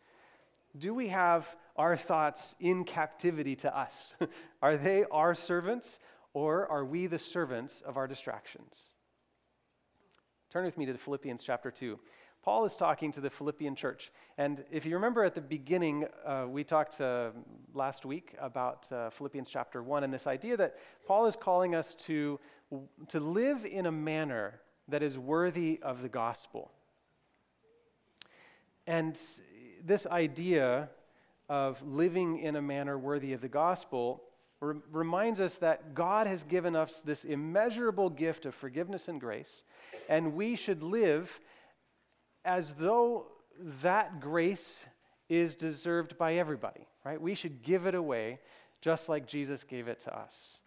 Do 0.76 0.92
we 0.92 1.08
have 1.08 1.56
our 1.76 1.96
thoughts 1.96 2.56
in 2.60 2.84
captivity 2.84 3.54
to 3.56 3.76
us? 3.76 4.14
are 4.62 4.76
they 4.76 5.04
our 5.10 5.34
servants 5.34 5.98
or 6.34 6.66
are 6.68 6.84
we 6.84 7.06
the 7.06 7.18
servants 7.18 7.80
of 7.86 7.96
our 7.96 8.06
distractions? 8.06 8.82
Turn 10.50 10.64
with 10.64 10.78
me 10.78 10.86
to 10.86 10.94
Philippians 10.94 11.42
chapter 11.42 11.70
2. 11.70 11.98
Paul 12.48 12.64
is 12.64 12.76
talking 12.76 13.12
to 13.12 13.20
the 13.20 13.28
Philippian 13.28 13.74
church. 13.74 14.10
And 14.38 14.64
if 14.72 14.86
you 14.86 14.94
remember 14.94 15.22
at 15.22 15.34
the 15.34 15.40
beginning, 15.42 16.06
uh, 16.24 16.46
we 16.48 16.64
talked 16.64 16.98
uh, 16.98 17.28
last 17.74 18.06
week 18.06 18.36
about 18.40 18.90
uh, 18.90 19.10
Philippians 19.10 19.50
chapter 19.50 19.82
1 19.82 20.02
and 20.02 20.10
this 20.10 20.26
idea 20.26 20.56
that 20.56 20.76
Paul 21.06 21.26
is 21.26 21.36
calling 21.36 21.74
us 21.74 21.92
to, 22.06 22.40
to 23.08 23.20
live 23.20 23.66
in 23.66 23.84
a 23.84 23.92
manner 23.92 24.62
that 24.88 25.02
is 25.02 25.18
worthy 25.18 25.78
of 25.82 26.00
the 26.00 26.08
gospel. 26.08 26.70
And 28.86 29.20
this 29.84 30.06
idea 30.06 30.88
of 31.50 31.82
living 31.82 32.38
in 32.38 32.56
a 32.56 32.62
manner 32.62 32.96
worthy 32.96 33.34
of 33.34 33.42
the 33.42 33.50
gospel 33.50 34.22
re- 34.62 34.80
reminds 34.90 35.38
us 35.38 35.58
that 35.58 35.94
God 35.94 36.26
has 36.26 36.44
given 36.44 36.74
us 36.74 37.02
this 37.02 37.24
immeasurable 37.24 38.08
gift 38.08 38.46
of 38.46 38.54
forgiveness 38.54 39.06
and 39.06 39.20
grace, 39.20 39.64
and 40.08 40.32
we 40.32 40.56
should 40.56 40.82
live 40.82 41.38
as 42.44 42.74
though 42.74 43.26
that 43.82 44.20
grace 44.20 44.86
is 45.28 45.54
deserved 45.54 46.16
by 46.16 46.34
everybody, 46.34 46.86
right? 47.04 47.20
We 47.20 47.34
should 47.34 47.62
give 47.62 47.86
it 47.86 47.94
away 47.94 48.40
just 48.80 49.08
like 49.08 49.26
Jesus 49.26 49.64
gave 49.64 49.88
it 49.88 50.00
to 50.00 50.16
us. 50.16 50.60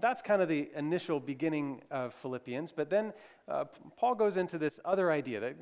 That's 0.00 0.22
kind 0.22 0.42
of 0.42 0.48
the 0.48 0.70
initial 0.76 1.18
beginning 1.18 1.82
of 1.90 2.14
Philippians, 2.14 2.70
but 2.70 2.90
then 2.90 3.12
uh, 3.48 3.64
Paul 3.96 4.14
goes 4.14 4.36
into 4.36 4.58
this 4.58 4.78
other 4.84 5.10
idea 5.10 5.40
that 5.40 5.56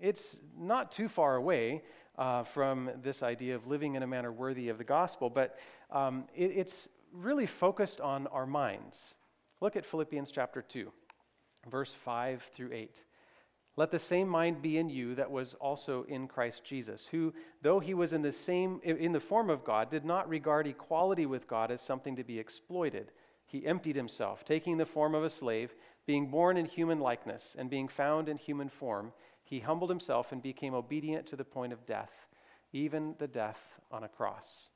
it's 0.00 0.38
not 0.56 0.92
too 0.92 1.08
far 1.08 1.36
away 1.36 1.82
uh, 2.18 2.44
from 2.44 2.90
this 3.02 3.22
idea 3.22 3.54
of 3.54 3.66
living 3.66 3.94
in 3.94 4.02
a 4.02 4.06
manner 4.06 4.30
worthy 4.30 4.68
of 4.68 4.78
the 4.78 4.84
gospel, 4.84 5.30
but 5.30 5.58
um, 5.90 6.24
it, 6.34 6.52
it's 6.54 6.88
really 7.12 7.46
focused 7.46 8.00
on 8.00 8.26
our 8.28 8.46
minds. 8.46 9.16
Look 9.60 9.76
at 9.76 9.86
Philippians 9.86 10.30
chapter 10.30 10.62
2, 10.62 10.90
verse 11.70 11.94
5 11.94 12.42
through 12.54 12.72
8. 12.72 13.02
Let 13.76 13.90
the 13.90 13.98
same 13.98 14.28
mind 14.28 14.60
be 14.60 14.76
in 14.76 14.90
you 14.90 15.14
that 15.14 15.30
was 15.30 15.54
also 15.54 16.04
in 16.04 16.28
Christ 16.28 16.62
Jesus, 16.62 17.06
who, 17.06 17.32
though 17.62 17.80
he 17.80 17.94
was 17.94 18.12
in 18.12 18.20
the 18.20 18.32
same 18.32 18.80
in 18.84 19.12
the 19.12 19.20
form 19.20 19.48
of 19.48 19.64
God, 19.64 19.88
did 19.88 20.04
not 20.04 20.28
regard 20.28 20.66
equality 20.66 21.24
with 21.24 21.48
God 21.48 21.70
as 21.70 21.80
something 21.80 22.14
to 22.16 22.24
be 22.24 22.38
exploited. 22.38 23.12
He 23.46 23.66
emptied 23.66 23.96
himself, 23.96 24.44
taking 24.44 24.76
the 24.76 24.84
form 24.84 25.14
of 25.14 25.24
a 25.24 25.30
slave, 25.30 25.74
being 26.06 26.30
born 26.30 26.56
in 26.56 26.66
human 26.66 27.00
likeness, 27.00 27.56
and 27.58 27.70
being 27.70 27.88
found 27.88 28.28
in 28.28 28.36
human 28.36 28.68
form, 28.68 29.12
he 29.42 29.60
humbled 29.60 29.90
himself 29.90 30.32
and 30.32 30.42
became 30.42 30.74
obedient 30.74 31.26
to 31.26 31.36
the 31.36 31.44
point 31.44 31.72
of 31.72 31.84
death, 31.86 32.26
even 32.72 33.14
the 33.18 33.28
death 33.28 33.78
on 33.90 34.04
a 34.04 34.08
cross. 34.08 34.70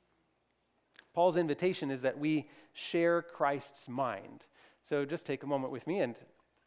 Paul's 1.13 1.37
invitation 1.37 1.89
is 1.89 2.03
that 2.03 2.19
we 2.19 2.47
share 2.73 3.23
Christ's 3.23 3.89
mind. 3.89 4.45
So 4.83 5.03
just 5.03 5.25
take 5.25 5.43
a 5.43 5.47
moment 5.47 5.73
with 5.73 5.87
me 5.87 6.01
and 6.01 6.17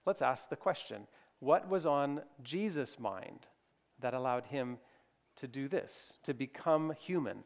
let's 0.06 0.22
ask 0.22 0.49
the 0.49 0.56
question 0.56 1.06
what 1.40 1.68
was 1.68 1.87
on 1.87 2.23
Jesus' 2.42 2.99
mind 2.99 3.47
that 3.99 4.14
allowed 4.14 4.47
him 4.47 4.78
to 5.37 5.49
do 5.49 5.68
this, 5.68 6.18
to 6.23 6.35
become 6.35 6.92
human, 6.92 7.44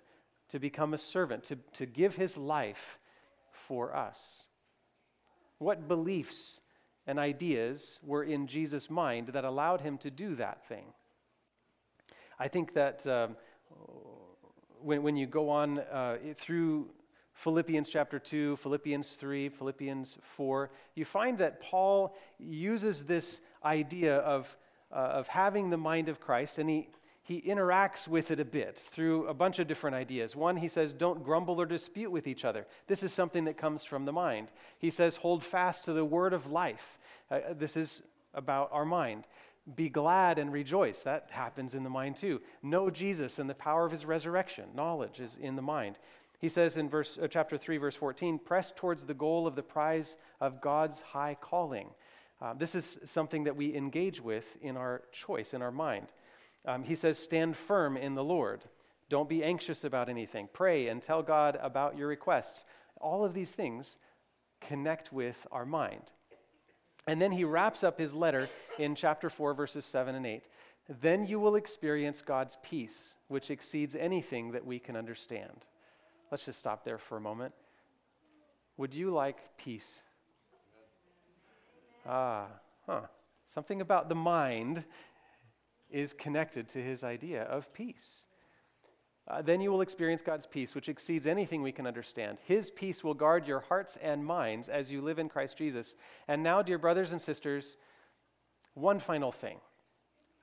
to 0.49 0.59
become 0.59 0.95
a 0.95 0.99
servant, 0.99 1.45
to, 1.45 1.57
to 1.73 1.87
give 1.87 2.17
his 2.17 2.37
life 2.37 2.99
for 3.51 3.95
us? 3.95 4.47
What 5.59 5.89
beliefs 5.89 6.61
and 7.07 7.19
ideas 7.19 8.01
were 8.03 8.25
in 8.25 8.47
Jesus' 8.47 8.91
mind 8.91 9.29
that 9.29 9.45
allowed 9.45 9.81
him 9.81 9.99
to 9.99 10.11
do 10.11 10.35
that 10.35 10.67
thing? 10.67 10.87
I 12.39 12.49
think 12.49 12.75
that 12.75 13.07
um, 13.07 13.37
when, 14.83 15.03
when 15.03 15.17
you 15.17 15.27
go 15.27 15.51
on 15.51 15.79
uh, 15.79 16.17
through 16.37 16.91
Philippians 17.35 17.89
chapter 17.89 18.19
2, 18.19 18.57
Philippians 18.57 19.13
3, 19.15 19.49
Philippians 19.49 20.19
4, 20.23 20.71
you 20.95 21.05
find 21.05 21.39
that 21.39 21.61
Paul 21.61 22.17
uses 22.39 23.05
this 23.05 23.41
idea 23.65 24.17
of, 24.19 24.57
uh, 24.93 24.97
of 24.97 25.29
having 25.29 25.71
the 25.71 25.77
mind 25.77 26.09
of 26.09 26.21
Christ, 26.21 26.59
and 26.59 26.69
he, 26.69 26.89
he 27.23 27.41
interacts 27.41 28.07
with 28.07 28.31
it 28.31 28.41
a 28.41 28.45
bit 28.45 28.79
through 28.79 29.27
a 29.27 29.35
bunch 29.35 29.59
of 29.59 29.67
different 29.67 29.97
ideas. 29.97 30.37
One, 30.37 30.57
he 30.57 30.69
says, 30.69 30.93
don't 30.93 31.25
grumble 31.25 31.61
or 31.61 31.67
dispute 31.67 32.11
with 32.11 32.27
each 32.27 32.45
other. 32.45 32.67
This 32.87 33.03
is 33.03 33.13
something 33.13 33.45
that 33.45 33.57
comes 33.57 33.85
from 33.85 34.05
the 34.05 34.13
mind. 34.13 34.53
He 34.79 34.91
says, 34.91 35.17
hold 35.17 35.43
fast 35.43 35.85
to 35.85 35.93
the 35.93 36.05
word 36.05 36.33
of 36.33 36.51
life. 36.51 36.99
Uh, 37.31 37.41
this 37.57 37.77
is 37.77 38.03
about 38.35 38.69
our 38.73 38.85
mind. 38.85 39.25
Be 39.75 39.89
glad 39.89 40.39
and 40.39 40.53
rejoice. 40.53 41.03
That 41.03 41.29
happens 41.31 41.75
in 41.75 41.85
the 41.85 41.91
mind 41.91 42.17
too. 42.17 42.43
Know 42.63 42.91
Jesus 42.91 43.39
and 43.39 43.49
the 43.49 43.55
power 43.55 43.87
of 43.87 43.93
his 43.93 44.05
resurrection. 44.05 44.67
Knowledge 44.75 45.21
is 45.21 45.37
in 45.41 45.57
the 45.57 45.63
mind. 45.63 45.99
He 46.39 46.51
says 46.51 46.77
in 46.77 46.91
verse, 46.91 47.17
uh, 47.17 47.27
chapter 47.27 47.57
3, 47.57 47.79
verse 47.79 47.97
14, 47.97 48.39
press 48.39 48.71
towards 48.77 49.05
the 49.05 49.15
goal 49.15 49.47
of 49.47 49.57
the 49.57 49.63
prize 49.63 50.17
of 50.43 50.61
God's 50.61 51.01
high 51.01 51.39
calling. 51.41 51.89
Uh, 52.45 52.53
this 52.53 52.75
is 52.75 52.99
something 53.07 53.45
that 53.45 53.57
we 53.57 53.75
engage 53.75 54.21
with 54.21 54.59
in 54.61 54.77
our 54.77 55.01
choice, 55.13 55.55
in 55.55 55.63
our 55.63 55.73
mind. 55.73 56.09
Um, 56.67 56.83
he 56.83 56.95
says, 56.95 57.19
Stand 57.19 57.57
firm 57.57 57.97
in 57.97 58.15
the 58.15 58.23
Lord. 58.23 58.65
Don't 59.09 59.31
be 59.31 59.43
anxious 59.43 59.83
about 59.83 60.11
anything. 60.11 60.51
Pray 60.53 60.89
and 60.89 61.01
tell 61.01 61.23
God 61.23 61.59
about 61.63 61.97
your 61.97 62.07
requests. 62.07 62.67
All 63.01 63.25
of 63.25 63.33
these 63.33 63.55
things 63.55 63.97
connect 64.61 65.11
with 65.11 65.47
our 65.53 65.65
mind. 65.65 66.13
And 67.07 67.19
then 67.19 67.33
he 67.33 67.45
wraps 67.45 67.83
up 67.83 67.99
his 67.99 68.13
letter 68.13 68.51
in 68.79 68.95
chapter 68.95 69.31
4, 69.31 69.55
verses 69.55 69.87
7 69.87 70.15
and 70.15 70.27
8. 70.27 70.47
Then 71.01 71.27
you 71.27 71.41
will 71.41 71.57
experience 71.57 72.21
God's 72.21 72.59
peace, 72.63 73.15
which 73.29 73.51
exceeds 73.51 73.97
anything 73.97 74.53
that 74.53 74.67
we 74.67 74.79
can 74.79 74.97
understand. 74.97 75.67
Let's 76.31 76.45
just 76.45 76.59
stop 76.59 76.85
there 76.85 76.99
for 76.99 77.17
a 77.17 77.23
moment. 77.23 77.55
Would 78.77 78.93
you 78.93 79.13
like 79.13 79.39
peace? 79.57 80.03
Ah, 82.07 82.47
huh. 82.87 83.03
Something 83.47 83.81
about 83.81 84.09
the 84.09 84.15
mind 84.15 84.85
is 85.91 86.13
connected 86.13 86.69
to 86.71 86.83
his 86.83 87.05
idea 87.05 87.43
of 87.45 87.73
peace. 87.73 88.27
Uh, 89.27 89.41
then 89.41 89.61
you 89.61 89.71
will 89.71 89.81
experience 89.81 90.21
God's 90.21 90.45
peace, 90.45 90.75
which 90.75 90.89
exceeds 90.89 91.27
anything 91.27 91.63
we 91.63 91.73
can 91.73 91.87
understand. 91.87 92.39
His 92.45 92.71
peace 92.71 93.03
will 93.03 93.15
guard 93.15 93.47
your 93.47 93.61
hearts 93.61 93.97
and 94.03 94.25
minds 94.25 94.69
as 94.69 94.91
you 94.91 95.01
live 95.01 95.19
in 95.19 95.31
Christ 95.31 95.57
Jesus. 95.57 95.95
And 96.29 96.43
now, 96.43 96.61
dear 96.61 96.77
brothers 96.77 97.13
and 97.13 97.21
sisters, 97.21 97.77
one 98.75 98.99
final 98.99 99.33
thing 99.33 99.59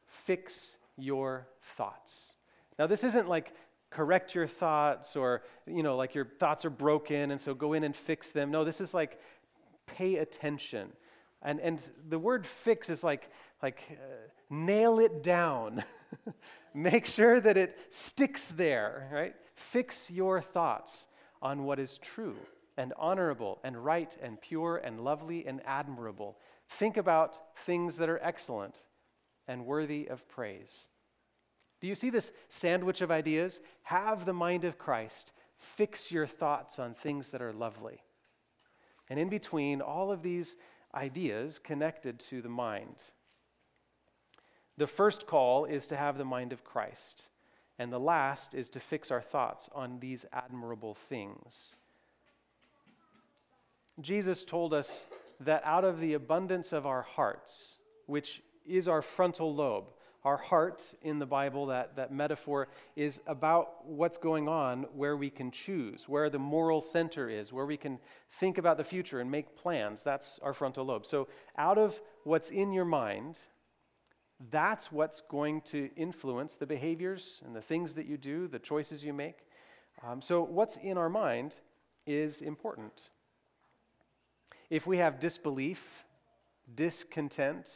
fix 0.08 0.78
your 0.98 1.48
thoughts. 1.62 2.36
Now, 2.80 2.88
this 2.88 3.04
isn't 3.04 3.30
like 3.30 3.54
correct 3.92 4.34
your 4.34 4.48
thoughts 4.48 5.16
or, 5.16 5.44
you 5.68 5.84
know, 5.84 5.96
like 5.96 6.16
your 6.16 6.26
thoughts 6.26 6.66
are 6.66 6.70
broken 6.70 7.32
and 7.32 7.40
so 7.40 7.54
go 7.54 7.74
in 7.74 7.84
and 7.84 7.96
fix 7.96 8.32
them. 8.32 8.50
No, 8.50 8.64
this 8.64 8.82
is 8.82 8.94
like 8.94 9.20
pay 9.86 10.18
attention. 10.18 10.92
And, 11.42 11.60
and 11.60 11.92
the 12.10 12.20
word 12.20 12.46
fix 12.46 12.90
is 12.90 13.04
like, 13.04 13.30
like 13.62 13.82
uh, 13.92 14.30
nail 14.50 15.00
it 15.00 15.24
down. 15.24 15.84
Make 16.74 17.06
sure 17.06 17.40
that 17.40 17.58
it 17.58 17.78
sticks 17.90 18.50
there, 18.50 19.10
right? 19.12 19.36
Fix 19.56 20.10
your 20.10 20.42
thoughts 20.42 21.08
on 21.42 21.64
what 21.64 21.80
is 21.80 21.98
true 21.98 22.38
and 22.78 22.94
honorable 22.98 23.60
and 23.64 23.84
right 23.84 24.16
and 24.22 24.40
pure 24.40 24.78
and 24.78 25.02
lovely 25.02 25.46
and 25.46 25.62
admirable. 25.66 26.38
Think 26.70 26.98
about 26.98 27.40
things 27.58 27.98
that 27.98 28.10
are 28.10 28.20
excellent 28.24 28.84
and 29.48 29.66
worthy 29.66 30.08
of 30.08 30.28
praise. 30.30 30.88
Do 31.82 31.88
you 31.88 31.96
see 31.96 32.10
this 32.10 32.32
sandwich 32.48 33.02
of 33.02 33.12
ideas? 33.12 33.60
Have 33.84 34.26
the 34.26 34.34
mind 34.34 34.64
of 34.64 34.78
Christ. 34.78 35.34
Fix 35.58 36.12
your 36.12 36.28
thoughts 36.28 36.80
on 36.80 36.94
things 36.94 37.32
that 37.32 37.42
are 37.42 37.52
lovely. 37.52 38.02
And 39.10 39.20
in 39.20 39.30
between, 39.30 39.82
all 39.82 40.12
of 40.12 40.22
these 40.22 40.56
ideas 40.96 41.60
connected 41.60 42.20
to 42.20 42.42
the 42.42 42.50
mind. 42.50 43.04
The 44.78 44.88
first 44.88 45.28
call 45.28 45.66
is 45.66 45.88
to 45.88 45.98
have 45.98 46.18
the 46.18 46.26
mind 46.26 46.54
of 46.54 46.64
Christ, 46.64 47.30
and 47.78 47.92
the 47.92 48.00
last 48.00 48.54
is 48.54 48.70
to 48.70 48.80
fix 48.80 49.12
our 49.12 49.22
thoughts 49.22 49.70
on 49.74 50.00
these 50.00 50.26
admirable 50.34 50.96
things. 50.96 51.76
Jesus 54.00 54.44
told 54.44 54.74
us 54.74 55.06
that 55.40 55.62
out 55.66 55.84
of 55.84 56.00
the 56.00 56.14
abundance 56.14 56.72
of 56.72 56.86
our 56.86 57.02
hearts, 57.02 57.76
which 58.06 58.42
is 58.66 58.88
our 58.88 59.02
frontal 59.02 59.54
lobe, 59.54 59.90
our 60.24 60.38
heart 60.38 60.84
in 61.02 61.20
the 61.20 61.26
Bible, 61.26 61.66
that, 61.68 61.96
that 61.96 62.12
metaphor, 62.14 62.68
is 62.96 63.22
about 63.26 63.86
what's 63.88 64.18
going 64.18 64.48
on 64.48 64.86
where 64.96 65.18
we 65.18 65.30
can 65.30 65.50
choose, 65.52 66.08
where 66.08 66.30
the 66.30 66.40
moral 66.40 66.82
center 66.82 67.28
is, 67.30 67.52
where 67.52 67.66
we 67.66 67.78
can 67.78 68.00
think 68.32 68.58
about 68.58 68.78
the 68.78 68.84
future 68.84 69.20
and 69.20 69.32
make 69.32 69.56
plans. 69.56 70.04
That's 70.04 70.40
our 70.44 70.54
frontal 70.54 70.86
lobe. 70.86 71.06
So, 71.06 71.28
out 71.58 71.78
of 71.78 72.00
what's 72.24 72.52
in 72.52 72.72
your 72.72 72.86
mind, 72.86 73.40
That's 74.50 74.92
what's 74.92 75.22
going 75.22 75.62
to 75.62 75.90
influence 75.96 76.56
the 76.56 76.66
behaviors 76.66 77.42
and 77.46 77.56
the 77.56 77.62
things 77.62 77.94
that 77.94 78.08
you 78.08 78.18
do, 78.18 78.48
the 78.48 78.60
choices 78.60 79.04
you 79.04 79.14
make. 79.14 79.38
Um, 80.04 80.22
so, 80.22 80.42
what's 80.44 80.78
in 80.78 80.98
our 80.98 81.10
mind 81.10 81.56
is 82.08 82.42
important. 82.42 83.12
If 84.70 84.88
we 84.88 84.98
have 84.98 85.20
disbelief, 85.20 86.06
discontent, 86.74 87.70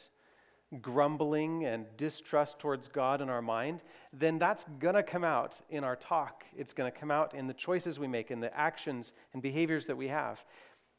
grumbling, 0.81 1.65
and 1.65 1.85
distrust 1.97 2.59
towards 2.59 2.87
God 2.87 3.21
in 3.21 3.29
our 3.29 3.41
mind, 3.41 3.83
then 4.11 4.39
that's 4.39 4.65
going 4.79 4.95
to 4.95 5.03
come 5.03 5.23
out 5.23 5.59
in 5.69 5.83
our 5.83 5.95
talk. 5.95 6.43
It's 6.55 6.73
going 6.73 6.91
to 6.91 6.97
come 6.97 7.11
out 7.11 7.33
in 7.33 7.47
the 7.47 7.53
choices 7.53 7.99
we 7.99 8.07
make, 8.07 8.31
in 8.31 8.39
the 8.39 8.55
actions 8.57 9.13
and 9.33 9.41
behaviors 9.41 9.87
that 9.87 9.97
we 9.97 10.07
have. 10.07 10.43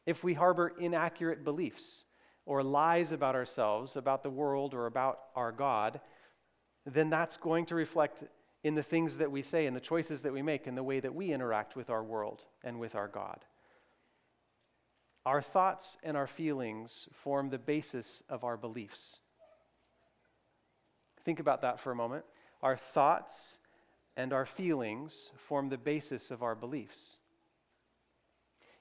If 0.06 0.23
we 0.23 0.35
harbor 0.35 0.73
inaccurate 0.78 1.44
beliefs 1.44 2.04
or 2.44 2.62
lies 2.62 3.11
about 3.12 3.35
ourselves, 3.35 3.96
about 3.96 4.23
the 4.23 4.30
world, 4.30 4.73
or 4.73 4.87
about 4.87 5.18
our 5.35 5.50
God, 5.50 6.00
then 6.85 7.11
that's 7.11 7.37
going 7.37 7.66
to 7.66 7.75
reflect 7.75 8.25
in 8.62 8.76
the 8.76 8.82
things 8.82 9.16
that 9.16 9.30
we 9.30 9.42
say 9.42 9.66
and 9.66 9.76
the 9.76 9.80
choices 9.80 10.23
that 10.23 10.32
we 10.32 10.42
make 10.42 10.66
and 10.66 10.76
the 10.76 10.82
way 10.82 11.00
that 11.00 11.14
we 11.14 11.32
interact 11.32 11.76
with 11.76 11.90
our 11.90 12.04
world 12.04 12.44
and 12.62 12.78
with 12.78 12.94
our 12.94 13.08
God. 13.08 13.44
Our 15.25 15.42
thoughts 15.42 15.99
and 16.04 16.16
our 16.16 16.28
feelings 16.28 17.08
form 17.12 17.50
the 17.50 17.58
basis 17.58 18.23
of 18.28 18.44
our 18.44 18.56
beliefs. 18.56 19.20
Think 21.26 21.40
about 21.40 21.62
that 21.62 21.80
for 21.80 21.90
a 21.90 21.97
moment. 21.97 22.25
Our 22.62 22.76
thoughts 22.76 23.59
and 24.16 24.33
our 24.33 24.47
feelings 24.47 25.33
form 25.35 25.68
the 25.68 25.76
basis 25.76 26.30
of 26.30 26.40
our 26.40 26.54
beliefs. 26.54 27.16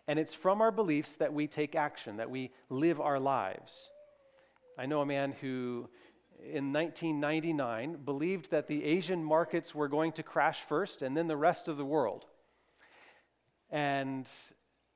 And 0.07 0.19
it's 0.19 0.35
from 0.35 0.61
our 0.61 0.71
beliefs 0.71 1.15
that 1.15 1.33
we 1.33 1.47
take 1.47 1.73
action, 1.73 2.17
that 2.17 2.29
we 2.29 2.51
live 2.69 3.01
our 3.01 3.19
lives. 3.19 3.89
I 4.77 4.85
know 4.85 5.01
a 5.01 5.07
man 5.07 5.33
who, 5.41 5.89
in 6.39 6.71
1999, 6.71 7.97
believed 8.05 8.51
that 8.51 8.67
the 8.67 8.83
Asian 8.83 9.23
markets 9.23 9.73
were 9.73 9.87
going 9.87 10.11
to 10.11 10.21
crash 10.21 10.59
first 10.59 11.01
and 11.01 11.17
then 11.17 11.25
the 11.25 11.35
rest 11.35 11.67
of 11.67 11.77
the 11.77 11.85
world. 11.85 12.27
And 13.71 14.29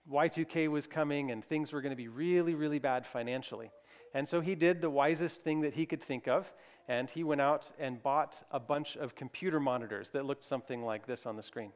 Y2K 0.07 0.67
was 0.67 0.85
coming 0.85 1.31
and 1.31 1.43
things 1.43 1.73
were 1.73 1.81
going 1.81 1.93
to 1.93 1.95
be 1.95 2.09
really, 2.09 2.53
really 2.53 2.77
bad 2.77 3.07
financially. 3.07 3.71
And 4.13 4.27
so 4.27 4.39
he 4.39 4.53
did 4.53 4.81
the 4.81 4.89
wisest 4.91 5.41
thing 5.41 5.61
that 5.61 5.73
he 5.73 5.87
could 5.87 6.03
think 6.03 6.27
of, 6.27 6.51
and 6.89 7.07
he 7.07 7.23
went 7.23 7.39
out 7.39 7.71
and 7.77 8.01
bought 8.01 8.41
a 8.51 8.59
bunch 8.59 8.97
of 8.97 9.13
computer 9.13 9.59
monitors 9.59 10.09
that 10.09 10.25
looked 10.25 10.43
something 10.43 10.83
like 10.83 11.05
this 11.05 11.27
on 11.27 11.37
the 11.37 11.43
screen. 11.43 11.71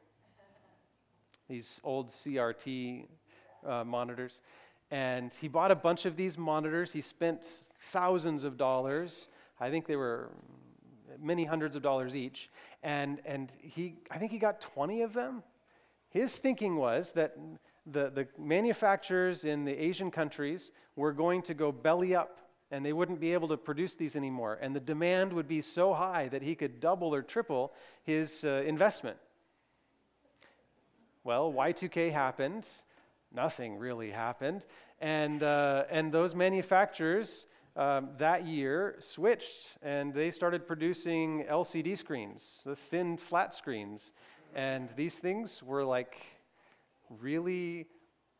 These 1.48 1.80
old 1.84 2.08
CRT 2.08 3.06
uh, 3.64 3.84
monitors. 3.84 4.42
And 4.90 5.32
he 5.32 5.46
bought 5.46 5.70
a 5.70 5.76
bunch 5.76 6.04
of 6.04 6.16
these 6.16 6.36
monitors. 6.36 6.92
He 6.92 7.00
spent 7.00 7.46
thousands 7.78 8.42
of 8.42 8.56
dollars. 8.56 9.28
I 9.60 9.70
think 9.70 9.86
they 9.86 9.94
were 9.94 10.30
many 11.22 11.44
hundreds 11.44 11.76
of 11.76 11.82
dollars 11.82 12.16
each. 12.16 12.50
And, 12.82 13.20
and 13.24 13.52
he, 13.60 13.94
I 14.10 14.18
think 14.18 14.32
he 14.32 14.38
got 14.38 14.60
20 14.60 15.02
of 15.02 15.12
them. 15.12 15.44
His 16.10 16.36
thinking 16.36 16.74
was 16.74 17.12
that 17.12 17.36
the, 17.86 18.10
the 18.10 18.26
manufacturers 18.36 19.44
in 19.44 19.64
the 19.64 19.72
Asian 19.72 20.10
countries 20.10 20.72
were 20.96 21.12
going 21.12 21.42
to 21.42 21.54
go 21.54 21.70
belly 21.70 22.16
up 22.16 22.40
and 22.74 22.84
they 22.84 22.92
wouldn't 22.92 23.20
be 23.20 23.32
able 23.32 23.46
to 23.46 23.56
produce 23.56 23.94
these 23.94 24.16
anymore. 24.16 24.58
And 24.60 24.74
the 24.74 24.80
demand 24.80 25.32
would 25.32 25.46
be 25.46 25.62
so 25.62 25.94
high 25.94 26.26
that 26.28 26.42
he 26.42 26.56
could 26.56 26.80
double 26.80 27.14
or 27.14 27.22
triple 27.22 27.72
his 28.02 28.44
uh, 28.44 28.64
investment. 28.66 29.16
Well, 31.22 31.52
Y2K 31.52 32.10
happened. 32.10 32.66
Nothing 33.32 33.78
really 33.78 34.10
happened. 34.10 34.66
And, 35.00 35.44
uh, 35.44 35.84
and 35.88 36.10
those 36.10 36.34
manufacturers 36.34 37.46
um, 37.76 38.08
that 38.18 38.44
year 38.44 38.96
switched 38.98 39.76
and 39.80 40.12
they 40.12 40.32
started 40.32 40.66
producing 40.66 41.44
LCD 41.44 41.96
screens, 41.96 42.62
the 42.66 42.74
thin, 42.74 43.16
flat 43.16 43.54
screens. 43.54 44.10
And 44.56 44.88
these 44.96 45.20
things 45.20 45.62
were 45.62 45.84
like 45.84 46.16
really 47.20 47.86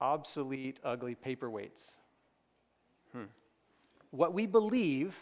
obsolete, 0.00 0.80
ugly 0.82 1.14
paperweights. 1.14 1.98
What 4.14 4.32
we 4.32 4.46
believe 4.46 5.18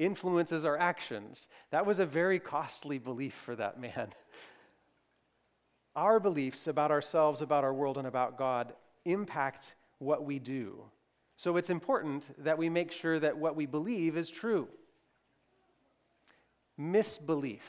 influences 0.00 0.64
our 0.64 0.76
actions. 0.76 1.48
That 1.70 1.86
was 1.86 2.00
a 2.00 2.06
very 2.06 2.40
costly 2.40 2.98
belief 2.98 3.32
for 3.34 3.54
that 3.54 3.80
man. 3.80 4.12
Our 5.94 6.18
beliefs 6.18 6.66
about 6.66 6.90
ourselves, 6.90 7.40
about 7.40 7.62
our 7.62 7.72
world, 7.72 7.96
and 7.96 8.06
about 8.08 8.36
God 8.36 8.72
impact 9.04 9.76
what 9.98 10.24
we 10.24 10.40
do. 10.40 10.82
So 11.36 11.56
it's 11.56 11.70
important 11.70 12.24
that 12.42 12.58
we 12.58 12.68
make 12.68 12.90
sure 12.90 13.20
that 13.20 13.38
what 13.38 13.54
we 13.54 13.66
believe 13.66 14.16
is 14.16 14.30
true. 14.30 14.66
Misbelief 16.76 17.62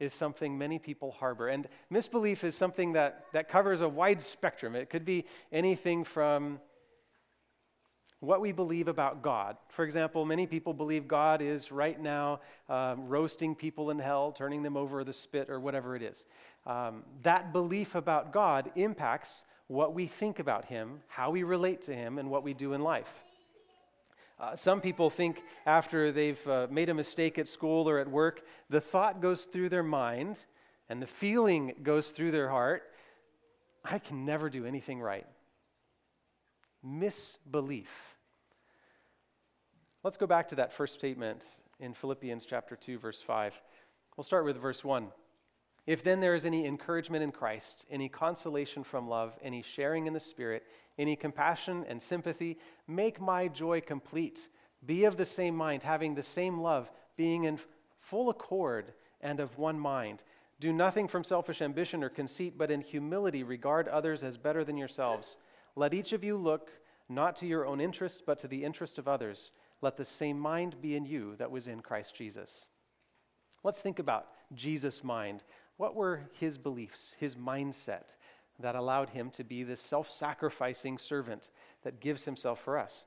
is 0.00 0.14
something 0.14 0.56
many 0.56 0.78
people 0.78 1.10
harbor. 1.10 1.48
And 1.48 1.68
misbelief 1.90 2.42
is 2.42 2.54
something 2.54 2.92
that, 2.94 3.26
that 3.34 3.50
covers 3.50 3.82
a 3.82 3.88
wide 3.88 4.22
spectrum. 4.22 4.74
It 4.74 4.88
could 4.88 5.04
be 5.04 5.26
anything 5.52 6.04
from 6.04 6.60
what 8.20 8.40
we 8.40 8.52
believe 8.52 8.88
about 8.88 9.22
God. 9.22 9.56
For 9.68 9.84
example, 9.84 10.24
many 10.24 10.46
people 10.46 10.72
believe 10.72 11.06
God 11.06 11.42
is 11.42 11.70
right 11.70 12.00
now 12.00 12.40
um, 12.68 13.08
roasting 13.08 13.54
people 13.54 13.90
in 13.90 13.98
hell, 13.98 14.32
turning 14.32 14.62
them 14.62 14.76
over 14.76 15.04
the 15.04 15.12
spit, 15.12 15.50
or 15.50 15.60
whatever 15.60 15.94
it 15.96 16.02
is. 16.02 16.26
Um, 16.66 17.02
that 17.22 17.52
belief 17.52 17.94
about 17.94 18.32
God 18.32 18.70
impacts 18.74 19.44
what 19.68 19.94
we 19.94 20.06
think 20.06 20.38
about 20.38 20.64
Him, 20.64 21.00
how 21.08 21.30
we 21.30 21.42
relate 21.42 21.82
to 21.82 21.94
Him, 21.94 22.18
and 22.18 22.30
what 22.30 22.42
we 22.42 22.54
do 22.54 22.72
in 22.72 22.80
life. 22.80 23.22
Uh, 24.38 24.54
some 24.54 24.80
people 24.80 25.08
think 25.08 25.42
after 25.64 26.12
they've 26.12 26.46
uh, 26.46 26.66
made 26.70 26.88
a 26.88 26.94
mistake 26.94 27.38
at 27.38 27.48
school 27.48 27.88
or 27.88 27.98
at 27.98 28.08
work, 28.08 28.44
the 28.68 28.80
thought 28.80 29.20
goes 29.20 29.44
through 29.44 29.68
their 29.68 29.82
mind 29.82 30.44
and 30.88 31.00
the 31.00 31.06
feeling 31.06 31.72
goes 31.82 32.10
through 32.10 32.30
their 32.30 32.48
heart 32.48 32.82
I 33.90 33.98
can 33.98 34.24
never 34.24 34.50
do 34.50 34.66
anything 34.66 35.00
right. 35.00 35.26
Misbelief. 36.86 37.88
Let's 40.04 40.16
go 40.16 40.26
back 40.26 40.48
to 40.48 40.54
that 40.56 40.72
first 40.72 40.94
statement 40.94 41.44
in 41.80 41.94
Philippians 41.94 42.46
chapter 42.46 42.76
2 42.76 42.98
verse 42.98 43.20
5. 43.22 43.60
We'll 44.16 44.24
start 44.24 44.44
with 44.44 44.56
verse 44.56 44.84
1. 44.84 45.08
If 45.86 46.02
then 46.02 46.20
there 46.20 46.34
is 46.34 46.44
any 46.44 46.66
encouragement 46.66 47.22
in 47.22 47.32
Christ, 47.32 47.86
any 47.90 48.08
consolation 48.08 48.82
from 48.82 49.08
love, 49.08 49.38
any 49.42 49.62
sharing 49.62 50.06
in 50.06 50.12
the 50.12 50.20
Spirit, 50.20 50.64
any 50.98 51.16
compassion 51.16 51.84
and 51.88 52.00
sympathy, 52.00 52.58
make 52.88 53.20
my 53.20 53.48
joy 53.48 53.80
complete. 53.80 54.48
Be 54.84 55.04
of 55.04 55.16
the 55.16 55.24
same 55.24 55.54
mind, 55.54 55.82
having 55.82 56.14
the 56.14 56.22
same 56.22 56.60
love, 56.60 56.90
being 57.16 57.44
in 57.44 57.58
full 58.00 58.30
accord 58.30 58.92
and 59.20 59.38
of 59.38 59.58
one 59.58 59.78
mind. 59.78 60.22
Do 60.58 60.72
nothing 60.72 61.06
from 61.06 61.22
selfish 61.22 61.62
ambition 61.62 62.02
or 62.02 62.08
conceit, 62.08 62.56
but 62.56 62.70
in 62.70 62.80
humility 62.80 63.42
regard 63.42 63.88
others 63.88 64.24
as 64.24 64.36
better 64.36 64.64
than 64.64 64.76
yourselves. 64.76 65.36
Let 65.76 65.94
each 65.94 66.12
of 66.12 66.24
you 66.24 66.36
look 66.36 66.70
not 67.08 67.36
to 67.36 67.46
your 67.46 67.66
own 67.66 67.80
interest, 67.80 68.24
but 68.26 68.38
to 68.40 68.48
the 68.48 68.64
interest 68.64 68.98
of 68.98 69.06
others. 69.06 69.52
Let 69.82 69.96
the 69.96 70.04
same 70.04 70.38
mind 70.38 70.80
be 70.80 70.96
in 70.96 71.04
you 71.04 71.36
that 71.36 71.50
was 71.50 71.68
in 71.68 71.80
Christ 71.80 72.16
Jesus. 72.16 72.66
Let's 73.62 73.82
think 73.82 73.98
about 73.98 74.26
Jesus' 74.54 75.04
mind. 75.04 75.44
What 75.76 75.94
were 75.94 76.22
his 76.32 76.58
beliefs, 76.58 77.14
his 77.18 77.36
mindset? 77.36 78.16
that 78.58 78.74
allowed 78.74 79.10
him 79.10 79.30
to 79.30 79.44
be 79.44 79.62
this 79.62 79.80
self 79.80 80.08
sacrificing 80.08 80.98
servant 80.98 81.48
that 81.82 82.00
gives 82.00 82.24
himself 82.24 82.60
for 82.60 82.78
us? 82.78 83.06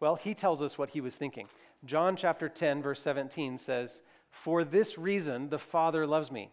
Well, 0.00 0.16
he 0.16 0.34
tells 0.34 0.62
us 0.62 0.76
what 0.76 0.90
he 0.90 1.00
was 1.00 1.16
thinking. 1.16 1.48
John 1.84 2.16
chapter 2.16 2.48
10, 2.48 2.82
verse 2.82 3.00
17 3.00 3.58
says, 3.58 4.02
For 4.30 4.64
this 4.64 4.98
reason 4.98 5.48
the 5.48 5.58
Father 5.58 6.06
loves 6.06 6.30
me. 6.30 6.50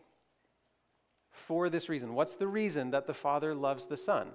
For 1.32 1.70
this 1.70 1.90
reason. 1.90 2.14
What's 2.14 2.36
the 2.36 2.48
reason 2.48 2.92
that 2.92 3.08
the 3.08 3.14
Father 3.14 3.56
loves 3.56 3.86
the 3.86 3.98
Son? 3.98 4.30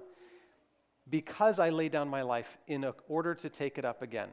Because 1.09 1.59
I 1.59 1.69
lay 1.69 1.89
down 1.89 2.07
my 2.07 2.23
life 2.23 2.57
in 2.67 2.85
order 3.07 3.35
to 3.35 3.49
take 3.49 3.77
it 3.77 3.85
up 3.85 4.01
again. 4.01 4.29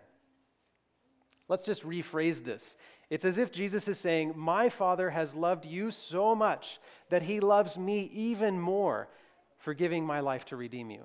Let's 1.48 1.64
just 1.64 1.82
rephrase 1.82 2.44
this. 2.44 2.76
It's 3.10 3.26
as 3.26 3.36
if 3.36 3.52
Jesus 3.52 3.88
is 3.88 3.98
saying, 3.98 4.32
My 4.36 4.70
Father 4.70 5.10
has 5.10 5.34
loved 5.34 5.66
you 5.66 5.90
so 5.90 6.34
much 6.34 6.78
that 7.10 7.22
he 7.22 7.40
loves 7.40 7.76
me 7.76 8.10
even 8.14 8.58
more 8.58 9.08
for 9.58 9.74
giving 9.74 10.06
my 10.06 10.20
life 10.20 10.46
to 10.46 10.56
redeem 10.56 10.90
you. 10.90 11.04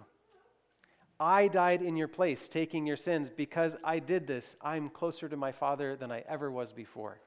I 1.20 1.48
died 1.48 1.82
in 1.82 1.98
your 1.98 2.08
place, 2.08 2.48
taking 2.48 2.86
your 2.86 2.96
sins. 2.98 3.30
Because 3.30 3.76
I 3.84 4.00
did 4.00 4.28
this, 4.28 4.56
I'm 4.62 4.90
closer 4.90 5.28
to 5.28 5.38
my 5.38 5.52
Father 5.52 5.96
than 5.96 6.12
I 6.12 6.24
ever 6.30 6.52
was 6.52 6.72
before. 6.72 7.20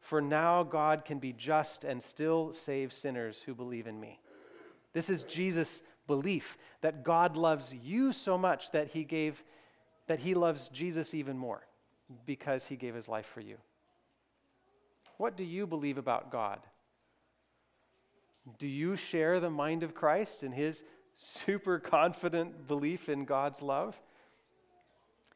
For 0.00 0.20
now 0.20 0.62
God 0.64 1.04
can 1.04 1.18
be 1.18 1.32
just 1.32 1.84
and 1.84 2.02
still 2.02 2.52
save 2.52 2.92
sinners 2.92 3.40
who 3.40 3.54
believe 3.54 3.86
in 3.86 4.00
me. 4.00 4.18
This 4.92 5.08
is 5.08 5.22
Jesus' 5.22 5.80
belief 6.12 6.58
that 6.82 7.04
God 7.04 7.38
loves 7.38 7.74
you 7.74 8.12
so 8.12 8.36
much 8.36 8.70
that 8.72 8.88
he 8.88 9.02
gave 9.02 9.42
that 10.08 10.18
he 10.18 10.34
loves 10.34 10.68
Jesus 10.68 11.14
even 11.14 11.38
more 11.38 11.62
because 12.26 12.66
he 12.66 12.76
gave 12.76 12.94
his 12.94 13.08
life 13.08 13.24
for 13.24 13.40
you. 13.40 13.56
What 15.16 15.38
do 15.38 15.44
you 15.44 15.66
believe 15.66 15.96
about 15.96 16.30
God? 16.30 16.58
Do 18.58 18.68
you 18.68 18.94
share 18.96 19.40
the 19.40 19.48
mind 19.48 19.82
of 19.82 19.94
Christ 19.94 20.42
and 20.42 20.52
his 20.52 20.84
super 21.14 21.78
confident 21.78 22.66
belief 22.68 23.08
in 23.08 23.24
God's 23.24 23.62
love? 23.62 23.98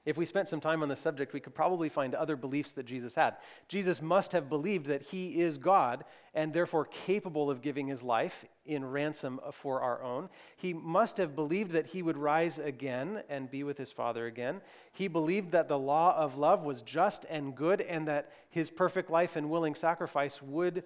If 0.07 0.17
we 0.17 0.25
spent 0.25 0.47
some 0.47 0.61
time 0.61 0.85
on 0.85 0.89
the 0.89 0.95
subject, 0.95 1.33
we 1.33 1.41
could 1.41 1.55
probably 1.55 1.89
find 1.89 2.15
other 2.15 2.37
beliefs 2.37 2.71
that 2.73 2.87
Jesus 2.87 3.17
had. 3.17 3.35
Jesus 3.67 4.01
must 4.01 4.31
have 4.31 4.49
believed 4.49 4.87
that 4.87 5.03
he 5.03 5.41
is 5.41 5.59
God 5.59 6.05
and 6.33 6.53
therefore 6.53 6.85
capable 6.85 7.51
of 7.51 7.61
giving 7.61 7.89
his 7.89 8.05
life 8.05 8.45
in 8.65 8.85
ransom 8.85 9.41
for 9.51 9.81
our 9.81 10.01
own. 10.05 10.29
He 10.57 10.73
must 10.73 11.17
have 11.17 11.35
believed 11.35 11.73
that 11.73 11.89
he 11.89 12.03
would 12.03 12.17
rise 12.17 12.61
again 12.61 13.25
and 13.29 13.51
be 13.51 13.65
with 13.65 13.77
his 13.77 13.91
Father 13.91 14.27
again. 14.27 14.61
He 14.93 15.09
believed 15.09 15.51
that 15.51 15.67
the 15.67 15.79
law 15.79 16.17
of 16.17 16.39
love 16.39 16.63
was 16.63 16.83
just 16.83 17.27
and 17.29 17.57
good 17.57 17.81
and 17.81 18.07
that 18.07 18.31
his 18.49 18.71
perfect 18.71 19.11
life 19.11 19.35
and 19.35 19.51
willing 19.51 19.75
sacrifice 19.75 20.41
would 20.41 20.85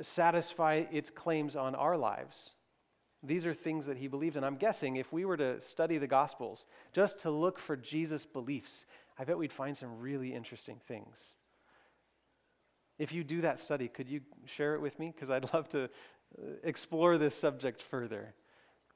satisfy 0.00 0.84
its 0.90 1.10
claims 1.10 1.54
on 1.54 1.74
our 1.74 1.98
lives. 1.98 2.54
These 3.26 3.46
are 3.46 3.54
things 3.54 3.86
that 3.86 3.96
he 3.96 4.06
believed. 4.06 4.36
And 4.36 4.44
I'm 4.44 4.56
guessing 4.56 4.96
if 4.96 5.12
we 5.12 5.24
were 5.24 5.36
to 5.36 5.60
study 5.60 5.98
the 5.98 6.06
Gospels 6.06 6.66
just 6.92 7.20
to 7.20 7.30
look 7.30 7.58
for 7.58 7.76
Jesus' 7.76 8.24
beliefs, 8.24 8.84
I 9.18 9.24
bet 9.24 9.38
we'd 9.38 9.52
find 9.52 9.76
some 9.76 9.98
really 9.98 10.34
interesting 10.34 10.80
things. 10.86 11.36
If 12.98 13.12
you 13.12 13.24
do 13.24 13.40
that 13.40 13.58
study, 13.58 13.88
could 13.88 14.08
you 14.08 14.20
share 14.46 14.74
it 14.74 14.80
with 14.80 14.98
me? 14.98 15.12
Because 15.14 15.30
I'd 15.30 15.52
love 15.52 15.68
to 15.70 15.84
uh, 15.84 15.88
explore 16.62 17.18
this 17.18 17.34
subject 17.34 17.82
further. 17.82 18.34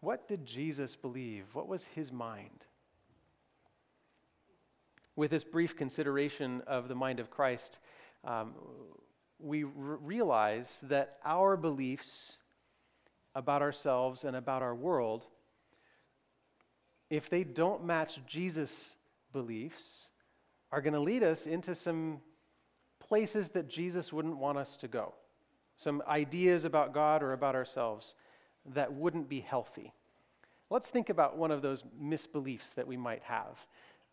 What 0.01 0.29
did 0.29 0.45
Jesus 0.45 0.95
believe? 0.95 1.45
What 1.53 1.67
was 1.67 1.85
his 1.85 2.12
mind? 2.12 2.67
With 5.17 5.33
this 5.33 5.43
brief 5.43 5.77
consideration 5.77 6.62
of 6.67 6.87
the 6.87 6.95
mind 6.95 7.19
of 7.19 7.31
Christ, 7.31 7.79
um, 8.25 8.55
we 9.41 9.64
r- 9.64 9.71
realize 9.73 10.81
that 10.85 11.19
our 11.25 11.57
beliefs 11.57 12.38
about 13.35 13.62
ourselves 13.62 14.25
and 14.25 14.37
about 14.37 14.62
our 14.62 14.75
world, 14.75 15.27
if 17.11 17.31
they 17.31 17.45
don't 17.45 17.85
match 17.85 18.21
Jesus' 18.27 18.97
beliefs, 19.33 20.09
are 20.71 20.81
going 20.81 20.93
to 20.93 21.01
lead 21.01 21.23
us 21.23 21.47
into 21.47 21.75
some 21.75 22.21
places 23.01 23.51
that 23.51 23.69
Jesus 23.69 24.12
wouldn't 24.12 24.37
want 24.37 24.59
us 24.59 24.77
to 24.79 24.88
go, 24.88 25.14
some 25.77 26.03
ideas 26.09 26.64
about 26.64 26.93
God 26.93 27.23
or 27.23 27.33
about 27.33 27.55
ourselves 27.55 28.14
that 28.75 28.93
wouldn't 28.93 29.29
be 29.29 29.41
healthy. 29.41 29.93
Let's 30.71 30.91
think 30.91 31.09
about 31.09 31.38
one 31.38 31.51
of 31.51 31.62
those 31.62 31.85
misbeliefs 32.03 32.75
that 32.75 32.87
we 32.87 32.97
might 32.97 33.23
have. 33.23 33.59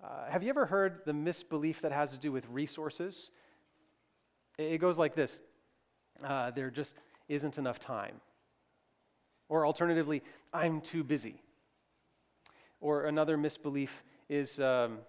Uh, 0.04 0.30
have 0.30 0.44
you 0.44 0.50
ever 0.50 0.66
heard 0.66 1.02
the 1.06 1.14
misbelief 1.14 1.82
that 1.82 1.92
has 1.92 2.12
to 2.12 2.18
do 2.18 2.32
with 2.32 2.48
resources? 2.50 3.32
It 4.58 4.78
goes 4.80 4.98
like 4.98 5.16
this 5.16 5.42
uh, 6.24 6.52
there 6.52 6.70
just 6.70 6.96
isn't 7.28 7.58
enough 7.58 7.80
time. 7.80 8.22
Or 9.50 9.66
alternatively, 9.66 10.24
I'm 10.54 10.82
too 10.82 11.04
busy. 11.04 11.42
Or 12.82 13.06
another 13.06 13.38
misbelief 13.38 14.04
is 14.30 14.60
um, 14.60 15.00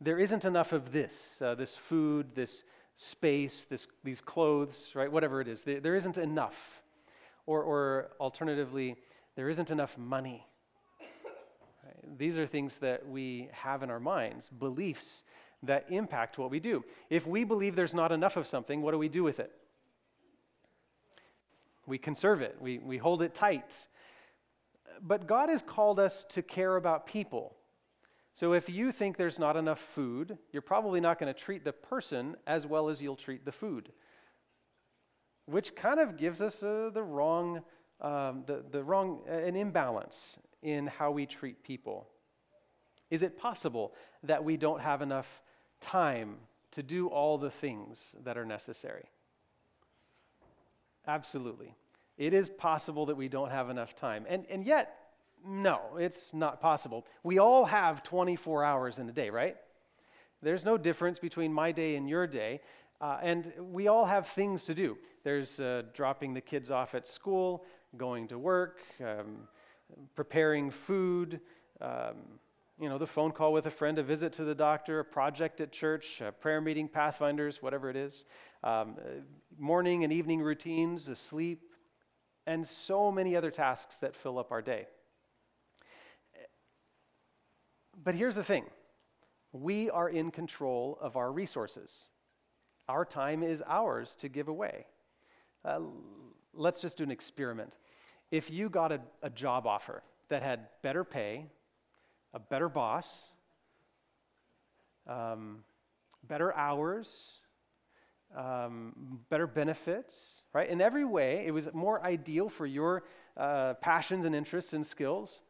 there 0.00 0.18
isn't 0.18 0.44
enough 0.44 0.72
of 0.72 0.92
this, 0.92 1.40
uh, 1.42 1.54
this 1.54 1.76
food, 1.76 2.34
this 2.34 2.64
space, 2.94 3.64
this, 3.64 3.88
these 4.04 4.20
clothes, 4.20 4.90
right? 4.94 5.10
Whatever 5.10 5.40
it 5.40 5.48
is, 5.48 5.64
there, 5.64 5.80
there 5.80 5.94
isn't 5.94 6.18
enough. 6.18 6.82
Or, 7.46 7.62
or 7.62 8.10
alternatively, 8.20 8.96
there 9.36 9.48
isn't 9.48 9.70
enough 9.70 9.96
money. 9.96 10.46
Right? 11.00 12.18
These 12.18 12.38
are 12.38 12.46
things 12.46 12.78
that 12.78 13.08
we 13.08 13.48
have 13.52 13.82
in 13.82 13.90
our 13.90 14.00
minds, 14.00 14.48
beliefs 14.48 15.24
that 15.62 15.86
impact 15.90 16.38
what 16.38 16.50
we 16.50 16.60
do. 16.60 16.84
If 17.08 17.26
we 17.26 17.44
believe 17.44 17.76
there's 17.76 17.94
not 17.94 18.12
enough 18.12 18.36
of 18.36 18.46
something, 18.46 18.82
what 18.82 18.92
do 18.92 18.98
we 18.98 19.08
do 19.08 19.22
with 19.22 19.40
it? 19.40 19.52
We 21.86 21.98
conserve 21.98 22.40
it, 22.42 22.56
we, 22.60 22.78
we 22.78 22.98
hold 22.98 23.22
it 23.22 23.34
tight. 23.34 23.74
But 25.00 25.26
God 25.26 25.48
has 25.48 25.62
called 25.62 25.98
us 25.98 26.24
to 26.30 26.42
care 26.42 26.76
about 26.76 27.06
people. 27.06 27.56
So 28.34 28.54
if 28.54 28.68
you 28.68 28.92
think 28.92 29.16
there's 29.16 29.38
not 29.38 29.56
enough 29.56 29.80
food, 29.80 30.38
you're 30.52 30.62
probably 30.62 31.00
not 31.00 31.18
going 31.18 31.32
to 31.32 31.38
treat 31.38 31.64
the 31.64 31.72
person 31.72 32.36
as 32.46 32.66
well 32.66 32.88
as 32.88 33.02
you'll 33.02 33.16
treat 33.16 33.44
the 33.44 33.52
food, 33.52 33.92
which 35.46 35.74
kind 35.74 36.00
of 36.00 36.16
gives 36.16 36.40
us 36.40 36.62
uh, 36.62 36.90
the 36.94 37.02
wrong, 37.02 37.62
um, 38.00 38.44
the, 38.46 38.64
the 38.70 38.82
wrong, 38.82 39.20
uh, 39.28 39.32
an 39.32 39.54
imbalance 39.54 40.38
in 40.62 40.86
how 40.86 41.10
we 41.10 41.26
treat 41.26 41.62
people. 41.62 42.08
Is 43.10 43.22
it 43.22 43.36
possible 43.36 43.92
that 44.22 44.42
we 44.42 44.56
don't 44.56 44.80
have 44.80 45.02
enough 45.02 45.42
time 45.80 46.36
to 46.70 46.82
do 46.82 47.08
all 47.08 47.36
the 47.36 47.50
things 47.50 48.14
that 48.24 48.38
are 48.38 48.46
necessary? 48.46 49.10
Absolutely. 51.06 51.74
It 52.18 52.32
is 52.32 52.48
possible 52.48 53.06
that 53.06 53.16
we 53.16 53.28
don't 53.28 53.50
have 53.50 53.70
enough 53.70 53.94
time. 53.94 54.26
And, 54.28 54.46
and 54.50 54.64
yet, 54.64 54.96
no, 55.44 55.80
it's 55.98 56.32
not 56.32 56.60
possible. 56.60 57.06
We 57.22 57.38
all 57.38 57.64
have 57.64 58.02
24 58.02 58.64
hours 58.64 58.98
in 58.98 59.08
a 59.08 59.12
day, 59.12 59.30
right? 59.30 59.56
There's 60.42 60.64
no 60.64 60.76
difference 60.76 61.18
between 61.18 61.52
my 61.52 61.72
day 61.72 61.96
and 61.96 62.08
your 62.08 62.26
day. 62.26 62.60
Uh, 63.00 63.18
and 63.20 63.52
we 63.58 63.88
all 63.88 64.04
have 64.04 64.28
things 64.28 64.64
to 64.64 64.74
do. 64.74 64.96
There's 65.24 65.58
uh, 65.58 65.82
dropping 65.92 66.34
the 66.34 66.40
kids 66.40 66.70
off 66.70 66.94
at 66.94 67.06
school, 67.06 67.64
going 67.96 68.28
to 68.28 68.38
work, 68.38 68.80
um, 69.00 69.48
preparing 70.14 70.70
food, 70.70 71.40
um, 71.80 72.38
you 72.82 72.88
know, 72.88 72.98
the 72.98 73.06
phone 73.06 73.30
call 73.30 73.52
with 73.52 73.66
a 73.66 73.70
friend, 73.70 73.96
a 74.00 74.02
visit 74.02 74.32
to 74.32 74.44
the 74.44 74.56
doctor, 74.56 74.98
a 74.98 75.04
project 75.04 75.60
at 75.60 75.70
church, 75.70 76.20
a 76.20 76.32
prayer 76.32 76.60
meeting, 76.60 76.88
Pathfinders, 76.88 77.62
whatever 77.62 77.88
it 77.88 77.94
is, 77.94 78.24
um, 78.64 78.96
uh, 78.98 79.20
morning 79.56 80.02
and 80.02 80.12
evening 80.12 80.40
routines, 80.42 81.06
a 81.06 81.14
sleep, 81.14 81.62
and 82.44 82.66
so 82.66 83.12
many 83.12 83.36
other 83.36 83.52
tasks 83.52 84.00
that 84.00 84.16
fill 84.16 84.36
up 84.36 84.50
our 84.50 84.60
day. 84.60 84.88
But 88.02 88.16
here's 88.16 88.34
the 88.34 88.42
thing 88.42 88.64
we 89.52 89.88
are 89.88 90.08
in 90.08 90.32
control 90.32 90.98
of 91.00 91.16
our 91.16 91.30
resources. 91.30 92.08
Our 92.88 93.04
time 93.04 93.44
is 93.44 93.62
ours 93.64 94.16
to 94.16 94.28
give 94.28 94.48
away. 94.48 94.86
Uh, 95.64 95.82
let's 96.52 96.80
just 96.80 96.98
do 96.98 97.04
an 97.04 97.12
experiment. 97.12 97.76
If 98.32 98.50
you 98.50 98.68
got 98.68 98.90
a, 98.90 99.00
a 99.22 99.30
job 99.30 99.68
offer 99.68 100.02
that 100.30 100.42
had 100.42 100.66
better 100.82 101.04
pay, 101.04 101.46
a 102.34 102.38
better 102.38 102.68
boss, 102.68 103.32
um, 105.06 105.64
better 106.28 106.54
hours, 106.54 107.40
um, 108.36 109.20
better 109.28 109.46
benefits, 109.46 110.42
right? 110.52 110.68
In 110.68 110.80
every 110.80 111.04
way, 111.04 111.44
it 111.46 111.50
was 111.50 111.72
more 111.74 112.02
ideal 112.04 112.48
for 112.48 112.66
your 112.66 113.04
uh, 113.36 113.74
passions 113.74 114.24
and 114.24 114.34
interests 114.34 114.72
and 114.72 114.86
skills. 114.86 115.42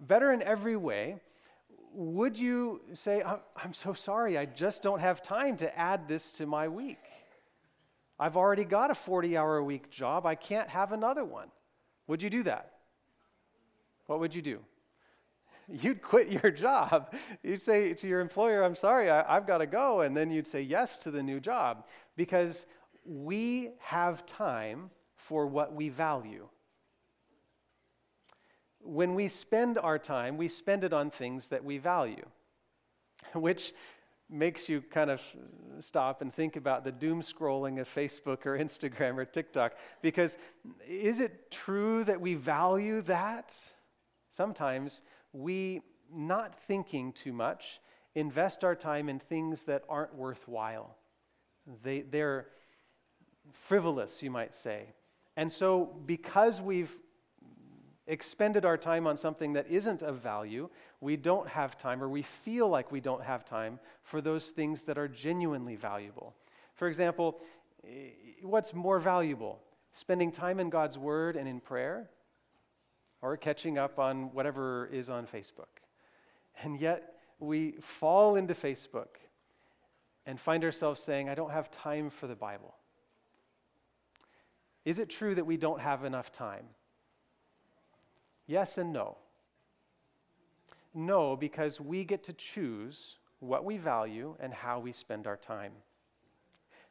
Better 0.00 0.32
in 0.32 0.42
every 0.42 0.76
way. 0.76 1.16
Would 1.92 2.38
you 2.38 2.82
say, 2.92 3.22
I'm 3.56 3.72
so 3.72 3.92
sorry, 3.92 4.38
I 4.38 4.44
just 4.44 4.82
don't 4.82 5.00
have 5.00 5.22
time 5.22 5.56
to 5.56 5.78
add 5.78 6.06
this 6.06 6.32
to 6.32 6.46
my 6.46 6.68
week? 6.68 6.98
I've 8.20 8.36
already 8.36 8.64
got 8.64 8.90
a 8.90 8.94
40 8.94 9.36
hour 9.36 9.56
a 9.56 9.64
week 9.64 9.90
job, 9.90 10.26
I 10.26 10.34
can't 10.34 10.68
have 10.68 10.92
another 10.92 11.24
one. 11.24 11.48
Would 12.06 12.22
you 12.22 12.30
do 12.30 12.42
that? 12.44 12.72
What 14.06 14.20
would 14.20 14.34
you 14.34 14.42
do? 14.42 14.60
You'd 15.70 16.02
quit 16.02 16.28
your 16.42 16.50
job. 16.50 17.14
You'd 17.42 17.62
say 17.62 17.94
to 17.94 18.08
your 18.08 18.20
employer, 18.20 18.62
I'm 18.62 18.74
sorry, 18.74 19.10
I, 19.10 19.34
have 19.34 19.46
got 19.46 19.58
to 19.58 19.66
go. 19.66 20.00
And 20.00 20.16
then 20.16 20.30
you'd 20.30 20.46
say 20.46 20.62
yes 20.62 20.98
to 20.98 21.10
the 21.10 21.22
new 21.22 21.40
job 21.40 21.86
because 22.16 22.66
we 23.04 23.70
have 23.78 24.26
time 24.26 24.90
for 25.16 25.46
what 25.46 25.74
we 25.74 25.88
value. 25.88 26.48
When 28.80 29.14
we 29.14 29.28
spend 29.28 29.76
our 29.78 29.98
time, 29.98 30.36
we 30.36 30.48
spend 30.48 30.84
it 30.84 30.92
on 30.92 31.10
things 31.10 31.48
that 31.48 31.64
we 31.64 31.78
value, 31.78 32.24
which 33.34 33.74
makes 34.30 34.68
you 34.68 34.82
kind 34.82 35.10
of 35.10 35.22
stop 35.80 36.20
and 36.20 36.32
think 36.32 36.56
about 36.56 36.84
the 36.84 36.92
doom 36.92 37.22
scrolling 37.22 37.80
of 37.80 37.88
Facebook 37.88 38.44
or 38.44 38.58
Instagram 38.58 39.16
or 39.16 39.24
TikTok. 39.24 39.72
Because 40.02 40.36
is 40.86 41.18
it 41.18 41.50
true 41.50 42.04
that 42.04 42.20
we 42.20 42.34
value 42.34 43.00
that? 43.02 43.54
Sometimes 44.28 45.00
we, 45.32 45.82
not 46.12 46.54
thinking 46.66 47.12
too 47.12 47.32
much, 47.32 47.80
invest 48.14 48.64
our 48.64 48.74
time 48.74 49.08
in 49.08 49.18
things 49.18 49.64
that 49.64 49.84
aren't 49.88 50.14
worthwhile. 50.14 50.96
They, 51.82 52.00
they're 52.00 52.46
frivolous, 53.52 54.22
you 54.22 54.30
might 54.30 54.54
say. 54.54 54.86
And 55.36 55.52
so, 55.52 55.96
because 56.06 56.60
we've 56.60 56.90
expended 58.06 58.64
our 58.64 58.76
time 58.76 59.06
on 59.06 59.16
something 59.16 59.52
that 59.52 59.68
isn't 59.68 60.02
of 60.02 60.16
value, 60.16 60.68
we 61.00 61.16
don't 61.16 61.46
have 61.48 61.76
time, 61.76 62.02
or 62.02 62.08
we 62.08 62.22
feel 62.22 62.68
like 62.68 62.90
we 62.90 63.00
don't 63.00 63.22
have 63.22 63.44
time 63.44 63.78
for 64.02 64.20
those 64.20 64.46
things 64.46 64.82
that 64.84 64.98
are 64.98 65.06
genuinely 65.06 65.76
valuable. 65.76 66.34
For 66.74 66.88
example, 66.88 67.40
what's 68.42 68.74
more 68.74 68.98
valuable? 68.98 69.60
Spending 69.92 70.32
time 70.32 70.58
in 70.58 70.70
God's 70.70 70.98
Word 70.98 71.36
and 71.36 71.46
in 71.46 71.60
prayer, 71.60 72.08
or 73.22 73.36
catching 73.36 73.78
up 73.78 73.98
on 73.98 74.32
whatever 74.32 74.88
is 74.92 75.08
on 75.08 75.26
Facebook. 75.26 75.82
And 76.62 76.80
yet, 76.80 77.14
we 77.40 77.72
fall 77.80 78.36
into 78.36 78.54
Facebook 78.54 79.18
and 80.26 80.38
find 80.38 80.64
ourselves 80.64 81.00
saying, 81.00 81.28
I 81.28 81.34
don't 81.34 81.52
have 81.52 81.70
time 81.70 82.10
for 82.10 82.26
the 82.26 82.34
Bible. 82.34 82.74
Is 84.84 84.98
it 84.98 85.08
true 85.08 85.34
that 85.34 85.46
we 85.46 85.56
don't 85.56 85.80
have 85.80 86.04
enough 86.04 86.32
time? 86.32 86.64
Yes 88.46 88.78
and 88.78 88.92
no. 88.92 89.18
No, 90.94 91.36
because 91.36 91.80
we 91.80 92.04
get 92.04 92.24
to 92.24 92.32
choose 92.32 93.18
what 93.40 93.64
we 93.64 93.76
value 93.76 94.34
and 94.40 94.52
how 94.52 94.80
we 94.80 94.92
spend 94.92 95.26
our 95.26 95.36
time. 95.36 95.72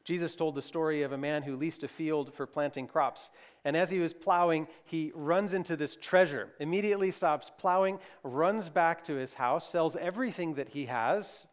Jesus 0.04 0.36
told 0.36 0.56
the 0.56 0.62
story 0.62 1.04
of 1.04 1.12
a 1.12 1.18
man 1.18 1.44
who 1.44 1.58
leased 1.58 1.84
a 1.84 1.88
field 1.88 2.34
for 2.34 2.46
planting 2.46 2.88
crops. 2.88 3.30
And 3.68 3.76
as 3.76 3.90
he 3.90 4.00
was 4.00 4.14
plowing, 4.14 4.66
he 4.86 5.12
runs 5.14 5.54
into 5.54 5.76
this 5.76 5.98
treasure, 5.98 6.54
immediately 6.62 7.12
stops 7.12 7.52
plowing, 7.58 8.00
runs 8.24 8.70
back 8.70 9.04
to 9.04 9.16
his 9.16 9.34
house, 9.34 9.70
sells 9.70 9.98
everything 9.98 10.54
that 10.54 10.70
he 10.70 10.86
has, 10.86 11.48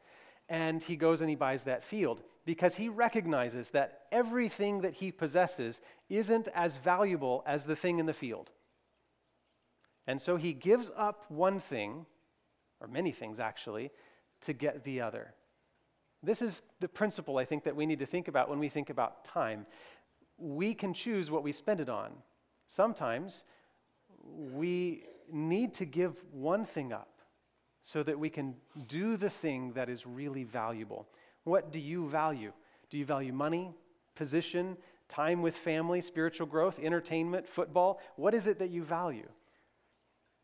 and 0.48 0.81
he 0.81 0.94
goes 0.94 1.22
and 1.22 1.29
he 1.29 1.35
buys 1.35 1.64
that 1.64 1.83
field 1.83 2.22
because 2.44 2.77
he 2.77 2.88
recognizes 2.88 3.72
that 3.72 4.03
everything 4.12 4.83
that 4.83 4.94
he 4.94 5.11
possesses 5.11 5.81
isn't 6.09 6.46
as 6.55 6.77
valuable 6.77 7.42
as 7.46 7.66
the 7.66 7.74
thing 7.74 7.98
in 7.98 8.07
the 8.07 8.12
field. 8.12 8.53
And 10.07 10.22
so 10.22 10.37
he 10.37 10.53
gives 10.53 10.92
up 10.96 11.24
one 11.29 11.59
thing, 11.59 12.07
or 12.81 12.87
many 12.87 13.11
things 13.11 13.40
actually, 13.40 13.90
to 14.42 14.53
get 14.53 14.85
the 14.85 15.00
other. 15.00 15.35
This 16.22 16.42
is 16.42 16.62
the 16.81 16.88
principle 16.88 17.38
I 17.38 17.44
think 17.44 17.64
that 17.64 17.77
we 17.77 17.87
need 17.87 17.98
to 17.98 18.07
think 18.07 18.29
about 18.29 18.48
when 18.48 18.61
we 18.61 18.68
think 18.68 18.88
about 18.88 19.24
time. 19.24 19.66
We 20.38 20.75
can 20.75 20.92
choose 20.92 21.31
what 21.31 21.42
we 21.42 21.53
spend 21.53 21.81
it 21.81 21.88
on. 21.88 22.12
Sometimes 22.66 23.44
we 24.23 25.05
need 25.33 25.75
to 25.75 25.85
give 25.85 26.23
one 26.33 26.64
thing 26.64 26.92
up 26.92 27.20
so 27.83 28.03
that 28.03 28.18
we 28.18 28.31
can 28.31 28.55
do 28.88 29.16
the 29.16 29.31
thing 29.31 29.73
that 29.75 29.88
is 29.88 30.07
really 30.07 30.44
valuable. 30.44 31.07
What 31.44 31.70
do 31.73 31.79
you 31.79 32.09
value? 32.09 32.53
Do 32.90 32.99
you 32.99 33.05
value 33.05 33.33
money, 33.33 33.75
position, 34.14 34.77
time 35.09 35.42
with 35.42 35.57
family, 35.57 36.01
spiritual 36.01 36.47
growth, 36.47 36.79
entertainment, 36.79 37.47
football? 37.47 38.01
What 38.16 38.35
is 38.35 38.47
it 38.47 38.59
that 38.59 38.70
you 38.70 38.83
value? 38.83 39.29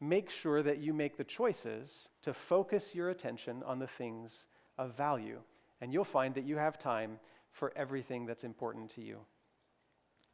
Make 0.00 0.30
sure 0.30 0.62
that 0.62 0.78
you 0.78 0.92
make 0.92 1.16
the 1.16 1.24
choices 1.24 2.08
to 2.22 2.32
focus 2.32 2.94
your 2.94 3.10
attention 3.10 3.62
on 3.64 3.78
the 3.78 3.86
things 3.86 4.46
of 4.78 4.96
value 4.96 5.40
and 5.80 5.92
you'll 5.92 6.04
find 6.04 6.34
that 6.34 6.44
you 6.44 6.56
have 6.56 6.78
time 6.78 7.18
for 7.52 7.72
everything 7.76 8.26
that's 8.26 8.44
important 8.44 8.90
to 8.90 9.02
you. 9.02 9.18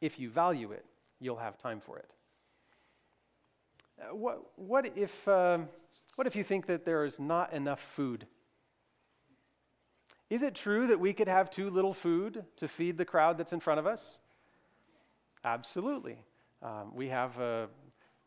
If 0.01 0.19
you 0.19 0.29
value 0.29 0.71
it, 0.71 0.85
you'll 1.19 1.37
have 1.37 1.57
time 1.57 1.79
for 1.79 1.97
it. 1.97 2.13
Uh, 3.99 4.15
what, 4.15 4.51
what, 4.55 4.91
if, 4.95 5.27
uh, 5.27 5.59
what 6.15 6.27
if 6.27 6.35
you 6.35 6.43
think 6.43 6.67
that 6.67 6.85
there 6.85 7.03
is 7.03 7.19
not 7.19 7.53
enough 7.53 7.79
food? 7.79 8.27
Is 10.29 10.43
it 10.43 10.55
true 10.55 10.87
that 10.87 10.99
we 10.99 11.13
could 11.13 11.27
have 11.27 11.49
too 11.49 11.69
little 11.69 11.93
food 11.93 12.43
to 12.57 12.67
feed 12.67 12.97
the 12.97 13.05
crowd 13.05 13.37
that's 13.37 13.53
in 13.53 13.59
front 13.59 13.79
of 13.79 13.87
us? 13.87 14.19
Absolutely. 15.43 16.17
Um, 16.61 16.91
we 16.93 17.07
have 17.07 17.37
a, 17.39 17.69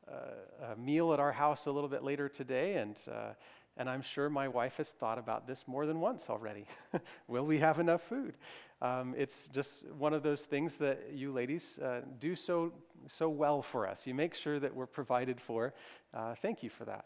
a, 0.09 0.73
a, 0.73 0.77
meal 0.77 1.13
at 1.13 1.21
our 1.21 1.33
house 1.33 1.67
a 1.67 1.71
little 1.71 1.89
bit 1.91 2.03
later 2.03 2.29
today, 2.29 2.77
and 2.77 2.99
uh, 3.11 3.33
and 3.77 3.89
I'm 3.89 4.03
sure 4.03 4.29
my 4.29 4.49
wife 4.49 4.77
has 4.77 4.93
thought 4.93 5.19
about 5.19 5.47
this 5.47 5.67
more 5.67 5.87
than 5.87 6.01
once 6.01 6.29
already. 6.29 6.67
Will 7.29 7.47
we 7.47 7.59
have 7.59 7.79
enough 7.79 8.03
food? 8.03 8.37
Um, 8.83 9.15
it's 9.17 9.49
just 9.49 9.89
one 9.93 10.15
of 10.15 10.23
those 10.23 10.45
things 10.45 10.77
that 10.77 11.11
you 11.13 11.33
ladies 11.33 11.79
uh, 11.79 12.01
do 12.19 12.35
so, 12.35 12.73
so 13.07 13.29
well 13.29 13.63
for 13.63 13.87
us. 13.87 14.07
You 14.07 14.15
make 14.15 14.35
sure 14.35 14.59
that 14.59 14.75
we're 14.75 14.87
provided 14.87 15.41
for. 15.41 15.75
Uh, 16.15 16.35
thank 16.35 16.63
you 16.63 16.71
for 16.71 16.85
that. 16.87 17.05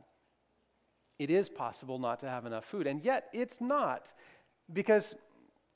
It 1.19 1.31
is 1.31 1.49
possible 1.49 1.99
not 1.99 2.21
to 2.21 2.29
have 2.29 2.47
enough 2.47 2.65
food, 2.65 2.87
and 2.87 3.05
yet 3.05 3.29
it's 3.33 3.61
not. 3.61 4.13
Because 4.73 5.15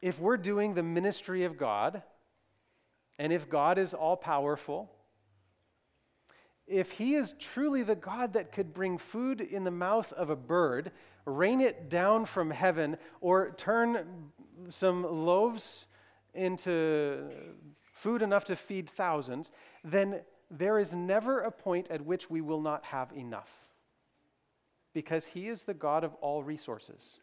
if 0.00 0.18
we're 0.18 0.36
doing 0.36 0.74
the 0.74 0.82
ministry 0.82 1.44
of 1.44 1.58
God, 1.58 2.02
and 3.18 3.32
if 3.32 3.48
God 3.48 3.78
is 3.78 3.94
all 3.94 4.16
powerful, 4.16 4.90
if 6.68 6.92
he 6.92 7.14
is 7.14 7.32
truly 7.38 7.82
the 7.82 7.94
God 7.94 8.34
that 8.34 8.52
could 8.52 8.74
bring 8.74 8.98
food 8.98 9.40
in 9.40 9.64
the 9.64 9.70
mouth 9.70 10.12
of 10.12 10.30
a 10.30 10.36
bird, 10.36 10.92
rain 11.24 11.60
it 11.60 11.88
down 11.88 12.26
from 12.26 12.50
heaven, 12.50 12.96
or 13.20 13.52
turn 13.56 14.30
some 14.68 15.02
loaves 15.02 15.86
into 16.34 17.30
food 17.94 18.22
enough 18.22 18.44
to 18.46 18.56
feed 18.56 18.88
thousands, 18.88 19.50
then 19.82 20.20
there 20.50 20.78
is 20.78 20.94
never 20.94 21.40
a 21.40 21.50
point 21.50 21.90
at 21.90 22.04
which 22.04 22.30
we 22.30 22.40
will 22.40 22.60
not 22.60 22.84
have 22.84 23.12
enough. 23.12 23.50
Because 24.94 25.26
he 25.26 25.48
is 25.48 25.64
the 25.64 25.74
God 25.74 26.04
of 26.04 26.14
all 26.14 26.42
resources. 26.42 27.18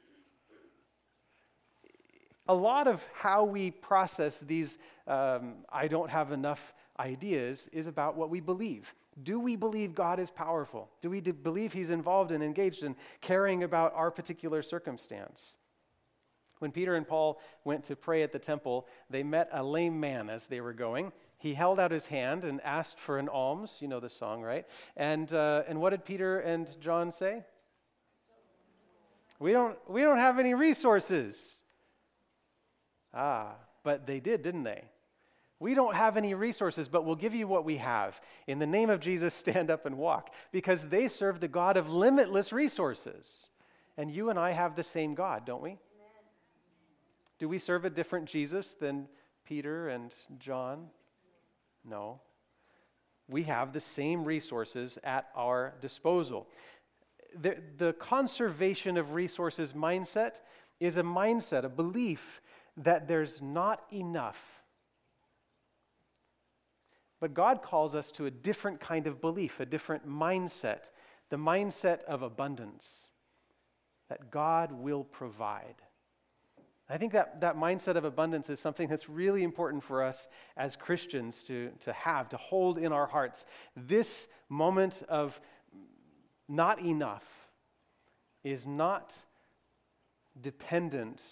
A 2.47 2.53
lot 2.53 2.87
of 2.87 3.07
how 3.13 3.43
we 3.43 3.71
process 3.71 4.39
these 4.39 4.77
um, 5.07 5.55
I 5.71 5.87
don't 5.87 6.09
have 6.09 6.31
enough 6.31 6.73
ideas 6.99 7.69
is 7.71 7.87
about 7.87 8.15
what 8.15 8.29
we 8.29 8.39
believe. 8.39 8.93
Do 9.21 9.39
we 9.39 9.55
believe 9.55 9.95
God 9.95 10.19
is 10.19 10.29
powerful? 10.29 10.89
Do 11.01 11.09
we 11.09 11.21
believe 11.21 11.71
He's 11.71 11.89
involved 11.89 12.31
and 12.31 12.43
engaged 12.43 12.83
in 12.83 12.95
caring 13.21 13.63
about 13.63 13.93
our 13.95 14.11
particular 14.11 14.61
circumstance? 14.61 15.57
When 16.59 16.71
Peter 16.71 16.95
and 16.95 17.07
Paul 17.07 17.39
went 17.63 17.83
to 17.85 17.95
pray 17.95 18.23
at 18.23 18.31
the 18.31 18.39
temple, 18.39 18.87
they 19.09 19.23
met 19.23 19.49
a 19.51 19.63
lame 19.63 19.99
man 19.99 20.29
as 20.29 20.47
they 20.47 20.61
were 20.61 20.73
going. 20.73 21.11
He 21.37 21.53
held 21.53 21.79
out 21.79 21.91
his 21.91 22.07
hand 22.07 22.43
and 22.45 22.61
asked 22.61 22.99
for 22.99 23.19
an 23.19 23.29
alms. 23.29 23.77
You 23.81 23.87
know 23.87 23.99
the 23.99 24.09
song, 24.09 24.41
right? 24.41 24.65
And, 24.95 25.31
uh, 25.33 25.63
and 25.67 25.79
what 25.79 25.91
did 25.91 26.05
Peter 26.05 26.39
and 26.39 26.75
John 26.81 27.11
say? 27.11 27.43
We 29.39 29.51
don't, 29.51 29.77
we 29.89 30.01
don't 30.01 30.17
have 30.17 30.39
any 30.39 30.53
resources. 30.53 31.61
Ah, 33.13 33.55
but 33.83 34.07
they 34.07 34.19
did, 34.19 34.41
didn't 34.41 34.63
they? 34.63 34.85
We 35.59 35.73
don't 35.73 35.95
have 35.95 36.17
any 36.17 36.33
resources, 36.33 36.87
but 36.87 37.05
we'll 37.05 37.15
give 37.15 37.33
you 37.33 37.47
what 37.47 37.63
we 37.63 37.77
have. 37.77 38.19
In 38.47 38.59
the 38.59 38.67
name 38.67 38.89
of 38.89 38.99
Jesus, 38.99 39.33
stand 39.33 39.71
up 39.71 39.85
and 39.85 39.97
walk, 39.97 40.33
because 40.51 40.87
they 40.87 41.07
serve 41.07 41.39
the 41.39 41.47
God 41.47 41.77
of 41.77 41.91
limitless 41.91 42.51
resources. 42.51 43.49
And 43.97 44.11
you 44.11 44.29
and 44.29 44.37
I 44.37 44.51
have 44.51 44.75
the 44.75 44.83
same 44.83 45.15
God, 45.15 45.45
don't 45.45 45.61
we? 45.61 45.69
Amen. 45.69 45.79
Do 47.39 47.47
we 47.47 47.59
serve 47.59 47.85
a 47.85 47.89
different 47.89 48.27
Jesus 48.27 48.73
than 48.73 49.07
Peter 49.45 49.87
and 49.87 50.13
John? 50.39 50.87
No. 51.85 52.19
We 53.29 53.43
have 53.43 53.71
the 53.71 53.79
same 53.79 54.25
resources 54.25 54.97
at 55.03 55.29
our 55.35 55.73
disposal. 55.79 56.47
The, 57.41 57.57
the 57.77 57.93
conservation 57.93 58.97
of 58.97 59.13
resources 59.13 59.73
mindset 59.73 60.41
is 60.79 60.97
a 60.97 61.03
mindset, 61.03 61.63
a 61.63 61.69
belief 61.69 62.41
that 62.77 63.07
there's 63.07 63.41
not 63.41 63.83
enough 63.91 64.37
but 67.19 67.33
God 67.33 67.61
calls 67.61 67.95
us 67.95 68.11
to 68.13 68.25
a 68.25 68.31
different 68.31 68.79
kind 68.79 69.07
of 69.07 69.21
belief, 69.21 69.59
a 69.59 69.65
different 69.65 70.07
mindset, 70.07 70.91
the 71.29 71.37
mindset 71.37 72.03
of 72.03 72.21
abundance, 72.21 73.11
that 74.09 74.31
God 74.31 74.71
will 74.71 75.03
provide. 75.03 75.75
I 76.87 76.97
think 76.97 77.13
that, 77.13 77.41
that 77.41 77.57
mindset 77.57 77.95
of 77.95 78.05
abundance 78.05 78.49
is 78.49 78.59
something 78.59 78.87
that's 78.87 79.09
really 79.09 79.43
important 79.43 79.83
for 79.83 80.03
us 80.03 80.27
as 80.55 80.75
Christians 80.75 81.41
to, 81.43 81.71
to 81.79 81.91
have, 81.93 82.29
to 82.29 82.37
hold 82.37 82.77
in 82.77 82.91
our 82.91 83.07
hearts. 83.07 83.45
This 83.75 84.27
moment 84.49 85.01
of 85.09 85.41
not 86.47 86.79
enough 86.79 87.23
is 88.43 88.67
not 88.67 89.15
dependent 90.39 91.23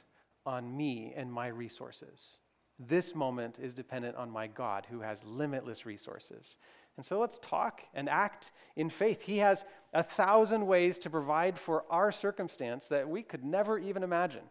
on 0.46 0.76
me 0.76 1.14
and 1.16 1.32
my 1.32 1.48
resources. 1.48 2.40
This 2.88 3.16
moment 3.16 3.60
is 3.60 3.74
dependent 3.74 4.16
on 4.16 4.30
my 4.30 4.48
God 4.48 4.88
who 4.90 5.00
has 5.00 5.24
limitless 5.24 5.86
resources. 5.86 6.58
And 6.98 7.06
so 7.06 7.20
let's 7.20 7.40
talk 7.40 7.82
and 7.94 8.08
act 8.08 8.52
in 8.76 8.90
faith. 8.90 9.22
He 9.22 9.38
has 9.40 9.66
a 9.94 10.04
thousand 10.04 10.66
ways 10.66 11.00
to 11.00 11.10
provide 11.10 11.58
for 11.58 11.86
our 11.90 12.12
circumstance 12.12 12.88
that 12.90 13.08
we 13.08 13.24
could 13.24 13.44
never 13.44 13.80
even 13.80 14.04
imagine. 14.04 14.44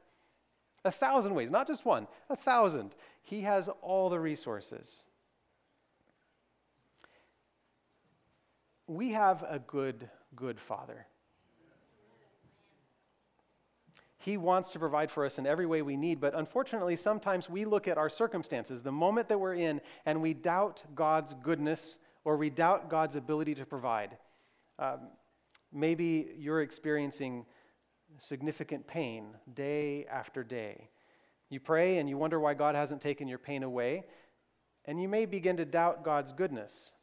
A 0.85 0.91
thousand 0.91 1.35
ways, 1.35 1.51
not 1.51 1.69
just 1.69 1.85
one, 1.85 2.09
a 2.29 2.37
thousand. 2.37 2.97
He 3.23 3.43
has 3.43 3.69
all 3.81 4.11
the 4.11 4.19
resources. 4.19 5.05
We 8.89 9.13
have 9.13 9.45
a 9.49 9.61
good, 9.61 10.11
good 10.35 10.59
Father. 10.59 11.07
He 14.25 14.37
wants 14.37 14.69
to 14.69 14.79
provide 14.79 15.11
for 15.11 15.27
us 15.27 15.39
in 15.39 15.47
every 15.47 15.67
way 15.67 15.83
we 15.83 15.97
need, 15.97 16.21
but 16.21 16.33
unfortunately, 16.35 16.95
sometimes 16.95 17.51
we 17.51 17.65
look 17.65 17.89
at 17.89 17.99
our 17.99 18.09
circumstances, 18.09 18.81
the 18.81 18.93
moment 18.93 19.29
that 19.29 19.39
we're 19.39 19.55
in, 19.55 19.81
and 20.07 20.23
we 20.23 20.33
doubt 20.33 20.85
God's 20.95 21.35
goodness 21.43 21.99
or 22.25 22.37
we 22.37 22.49
doubt 22.49 22.89
God's 22.89 23.17
ability 23.17 23.57
to 23.57 23.67
provide. 23.67 24.17
Um, 24.79 25.09
maybe 25.73 26.29
you're 26.39 26.63
experiencing 26.63 27.47
significant 28.19 28.87
pain 28.87 29.35
day 29.55 30.07
after 30.07 30.45
day. 30.45 30.89
You 31.51 31.59
pray 31.59 31.99
and 31.99 32.09
you 32.09 32.17
wonder 32.17 32.39
why 32.39 32.55
God 32.55 32.77
hasn't 32.77 33.01
taken 33.01 33.27
your 33.27 33.39
pain 33.39 33.65
away, 33.65 34.05
and 34.85 35.03
you 35.03 35.09
may 35.09 35.27
begin 35.27 35.57
to 35.57 35.65
doubt 35.65 36.05
God's 36.05 36.31
goodness. 36.31 36.95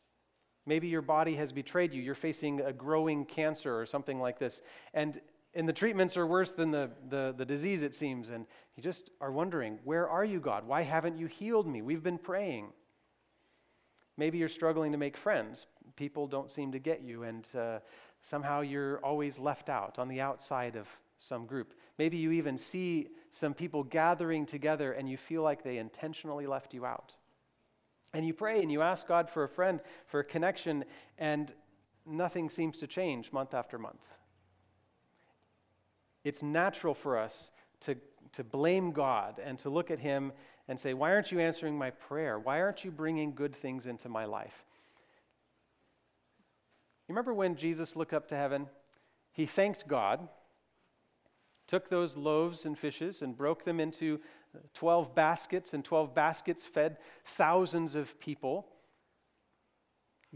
Maybe 0.65 0.87
your 0.87 1.01
body 1.01 1.35
has 1.35 1.51
betrayed 1.51 1.93
you. 1.93 2.01
You're 2.01 2.15
facing 2.15 2.61
a 2.61 2.71
growing 2.71 3.25
cancer 3.25 3.77
or 3.77 3.85
something 3.85 4.21
like 4.21 4.39
this. 4.39 4.61
And 4.93 5.19
and 5.55 5.67
the 5.67 5.73
treatments 5.73 6.15
are 6.15 6.27
worse 6.27 6.51
than 6.51 6.71
the, 6.71 6.91
the, 7.09 7.33
the, 7.35 7.45
disease, 7.45 7.81
it 7.81 7.95
seems. 7.95 8.29
And 8.29 8.45
you 8.75 8.83
just 8.83 9.09
are 9.19 9.31
wondering, 9.31 9.79
where 9.83 10.07
are 10.07 10.23
you, 10.23 10.39
God? 10.39 10.67
Why 10.67 10.83
haven't 10.83 11.17
you 11.17 11.25
healed 11.25 11.67
me? 11.67 11.81
We've 11.81 12.03
been 12.03 12.19
praying. 12.19 12.67
Maybe 14.15 14.37
you're 14.37 14.49
struggling 14.49 14.91
to 14.91 14.97
make 14.97 15.17
friends. 15.17 15.65
People 15.95 16.27
don't 16.27 16.51
seem 16.51 16.71
to 16.73 16.79
get 16.79 17.01
you, 17.01 17.23
and 17.23 17.47
uh, 17.57 17.79
somehow 18.21 18.61
you're 18.61 18.99
always 18.99 19.39
left 19.39 19.69
out 19.69 19.97
on 19.97 20.07
the 20.07 20.21
outside 20.21 20.75
of 20.75 20.87
some 21.17 21.45
group. 21.45 21.73
Maybe 21.97 22.17
you 22.17 22.31
even 22.31 22.57
see 22.57 23.09
some 23.31 23.53
people 23.53 23.83
gathering 23.83 24.45
together 24.45 24.93
and 24.93 25.09
you 25.09 25.17
feel 25.17 25.41
like 25.41 25.63
they 25.63 25.77
intentionally 25.77 26.47
left 26.47 26.73
you 26.73 26.85
out. 26.85 27.15
And 28.13 28.25
you 28.25 28.33
pray 28.33 28.61
and 28.61 28.71
you 28.71 28.81
ask 28.81 29.07
God 29.07 29.29
for 29.29 29.43
a 29.43 29.49
friend, 29.49 29.81
for 30.07 30.21
a 30.21 30.23
connection, 30.23 30.85
and 31.17 31.53
nothing 32.05 32.49
seems 32.49 32.79
to 32.79 32.87
change 32.87 33.31
month 33.31 33.53
after 33.53 33.77
month. 33.77 34.07
It's 36.29 36.43
natural 36.43 36.93
for 36.93 37.17
us 37.17 37.51
to, 37.81 37.95
to 38.33 38.43
blame 38.43 38.91
God 38.91 39.41
and 39.43 39.57
to 39.59 39.71
look 39.71 39.89
at 39.89 39.97
Him 39.97 40.31
and 40.67 40.79
say, 40.79 40.93
Why 40.93 41.11
aren't 41.11 41.31
you 41.31 41.39
answering 41.39 41.75
my 41.75 41.89
prayer? 41.89 42.37
Why 42.37 42.61
aren't 42.61 42.83
you 42.83 42.91
bringing 42.91 43.33
good 43.33 43.55
things 43.55 43.87
into 43.87 44.09
my 44.09 44.25
life? 44.25 44.63
You 47.07 47.13
remember 47.13 47.33
when 47.33 47.55
Jesus 47.55 47.95
looked 47.95 48.13
up 48.13 48.27
to 48.27 48.35
heaven? 48.35 48.67
He 49.31 49.47
thanked 49.47 49.87
God, 49.87 50.27
took 51.65 51.89
those 51.89 52.15
loaves 52.15 52.63
and 52.67 52.77
fishes 52.77 53.23
and 53.23 53.35
broke 53.35 53.65
them 53.65 53.79
into 53.79 54.19
12 54.75 55.15
baskets, 55.15 55.73
and 55.73 55.83
12 55.83 56.13
baskets 56.13 56.63
fed 56.63 56.97
thousands 57.25 57.95
of 57.95 58.19
people. 58.19 58.67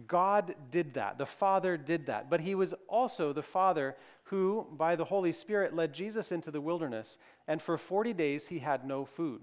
God 0.08 0.56
did 0.72 0.96
that. 0.96 1.18
The 1.18 1.26
Father 1.26 1.78
did 1.78 2.08
that. 2.08 2.30
But 2.30 2.42
He 2.42 2.56
was 2.56 2.74
also 2.88 3.32
the 3.32 3.44
Father 3.44 3.96
who, 4.26 4.68
by 4.72 4.96
the 4.96 5.06
Holy 5.06 5.32
Spirit, 5.32 5.76
led 5.76 5.94
Jesus 5.94 6.32
into 6.32 6.52
the 6.52 6.62
wilderness. 6.62 7.18
And 7.48 7.62
for 7.62 7.78
40 7.78 8.14
days, 8.14 8.48
He 8.48 8.60
had 8.60 8.86
no 8.86 9.06
food. 9.06 9.42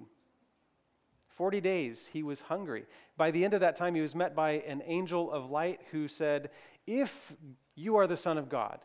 40 1.29 1.61
days, 1.61 2.11
He 2.13 2.23
was 2.23 2.41
hungry. 2.41 2.85
By 3.17 3.31
the 3.31 3.45
end 3.45 3.55
of 3.55 3.61
that 3.61 3.77
time, 3.77 3.95
He 3.95 4.01
was 4.01 4.15
met 4.15 4.35
by 4.35 4.53
an 4.67 4.83
angel 4.87 5.31
of 5.31 5.51
light 5.51 5.81
who 5.93 6.09
said, 6.09 6.51
If 6.87 7.37
you 7.77 7.97
are 7.97 8.07
the 8.07 8.17
Son 8.17 8.37
of 8.37 8.49
God, 8.49 8.81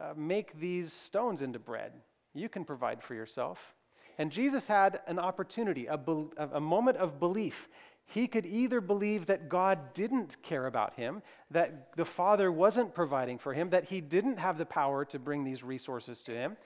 uh, 0.00 0.14
make 0.16 0.58
these 0.58 0.92
stones 0.92 1.42
into 1.42 1.58
bread. 1.58 1.92
You 2.32 2.48
can 2.48 2.64
provide 2.64 3.02
for 3.02 3.14
yourself. 3.14 3.74
And 4.18 4.30
Jesus 4.30 4.66
had 4.66 5.00
an 5.06 5.18
opportunity, 5.18 5.86
a, 5.86 5.96
be- 5.96 6.28
a 6.36 6.60
moment 6.60 6.98
of 6.98 7.18
belief. 7.18 7.68
He 8.12 8.26
could 8.26 8.44
either 8.44 8.80
believe 8.80 9.26
that 9.26 9.48
God 9.48 9.94
didn't 9.94 10.36
care 10.42 10.66
about 10.66 10.94
him, 10.94 11.22
that 11.50 11.96
the 11.96 12.04
Father 12.04 12.50
wasn't 12.50 12.94
providing 12.94 13.38
for 13.38 13.54
him, 13.54 13.70
that 13.70 13.84
he 13.84 14.00
didn't 14.00 14.38
have 14.38 14.58
the 14.58 14.66
power 14.66 15.04
to 15.06 15.18
bring 15.18 15.44
these 15.44 15.62
resources 15.62 16.20
to 16.22 16.32
him, 16.32 16.56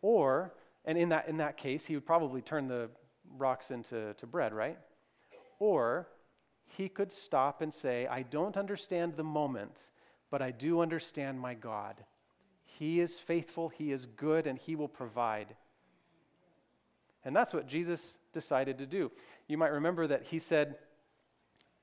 or, 0.00 0.54
and 0.86 0.96
in 0.96 1.10
that, 1.10 1.28
in 1.28 1.36
that 1.36 1.58
case, 1.58 1.84
he 1.84 1.94
would 1.94 2.06
probably 2.06 2.40
turn 2.40 2.66
the 2.66 2.88
rocks 3.36 3.70
into 3.70 4.14
to 4.14 4.26
bread, 4.26 4.54
right? 4.54 4.78
Or 5.58 6.08
he 6.66 6.88
could 6.88 7.12
stop 7.12 7.60
and 7.60 7.72
say, 7.72 8.06
I 8.06 8.22
don't 8.22 8.56
understand 8.56 9.16
the 9.16 9.24
moment, 9.24 9.78
but 10.30 10.42
I 10.42 10.50
do 10.50 10.80
understand 10.80 11.40
my 11.40 11.54
God. 11.54 11.96
He 12.64 13.00
is 13.00 13.18
faithful, 13.18 13.68
He 13.70 13.92
is 13.92 14.04
good, 14.04 14.46
and 14.46 14.58
He 14.58 14.76
will 14.76 14.88
provide. 14.88 15.56
And 17.24 17.34
that's 17.34 17.54
what 17.54 17.66
Jesus 17.66 18.18
decided 18.32 18.78
to 18.78 18.86
do. 18.86 19.10
You 19.48 19.56
might 19.56 19.72
remember 19.72 20.06
that 20.06 20.24
He 20.24 20.38
said, 20.38 20.76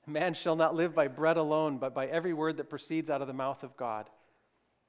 Man 0.06 0.34
shall 0.34 0.56
not 0.56 0.76
live 0.76 0.94
by 0.94 1.08
bread 1.08 1.38
alone, 1.38 1.78
but 1.78 1.94
by 1.94 2.08
every 2.08 2.34
word 2.34 2.58
that 2.58 2.70
proceeds 2.70 3.10
out 3.10 3.22
of 3.22 3.28
the 3.28 3.34
mouth 3.34 3.64
of 3.64 3.78
God. 3.78 4.10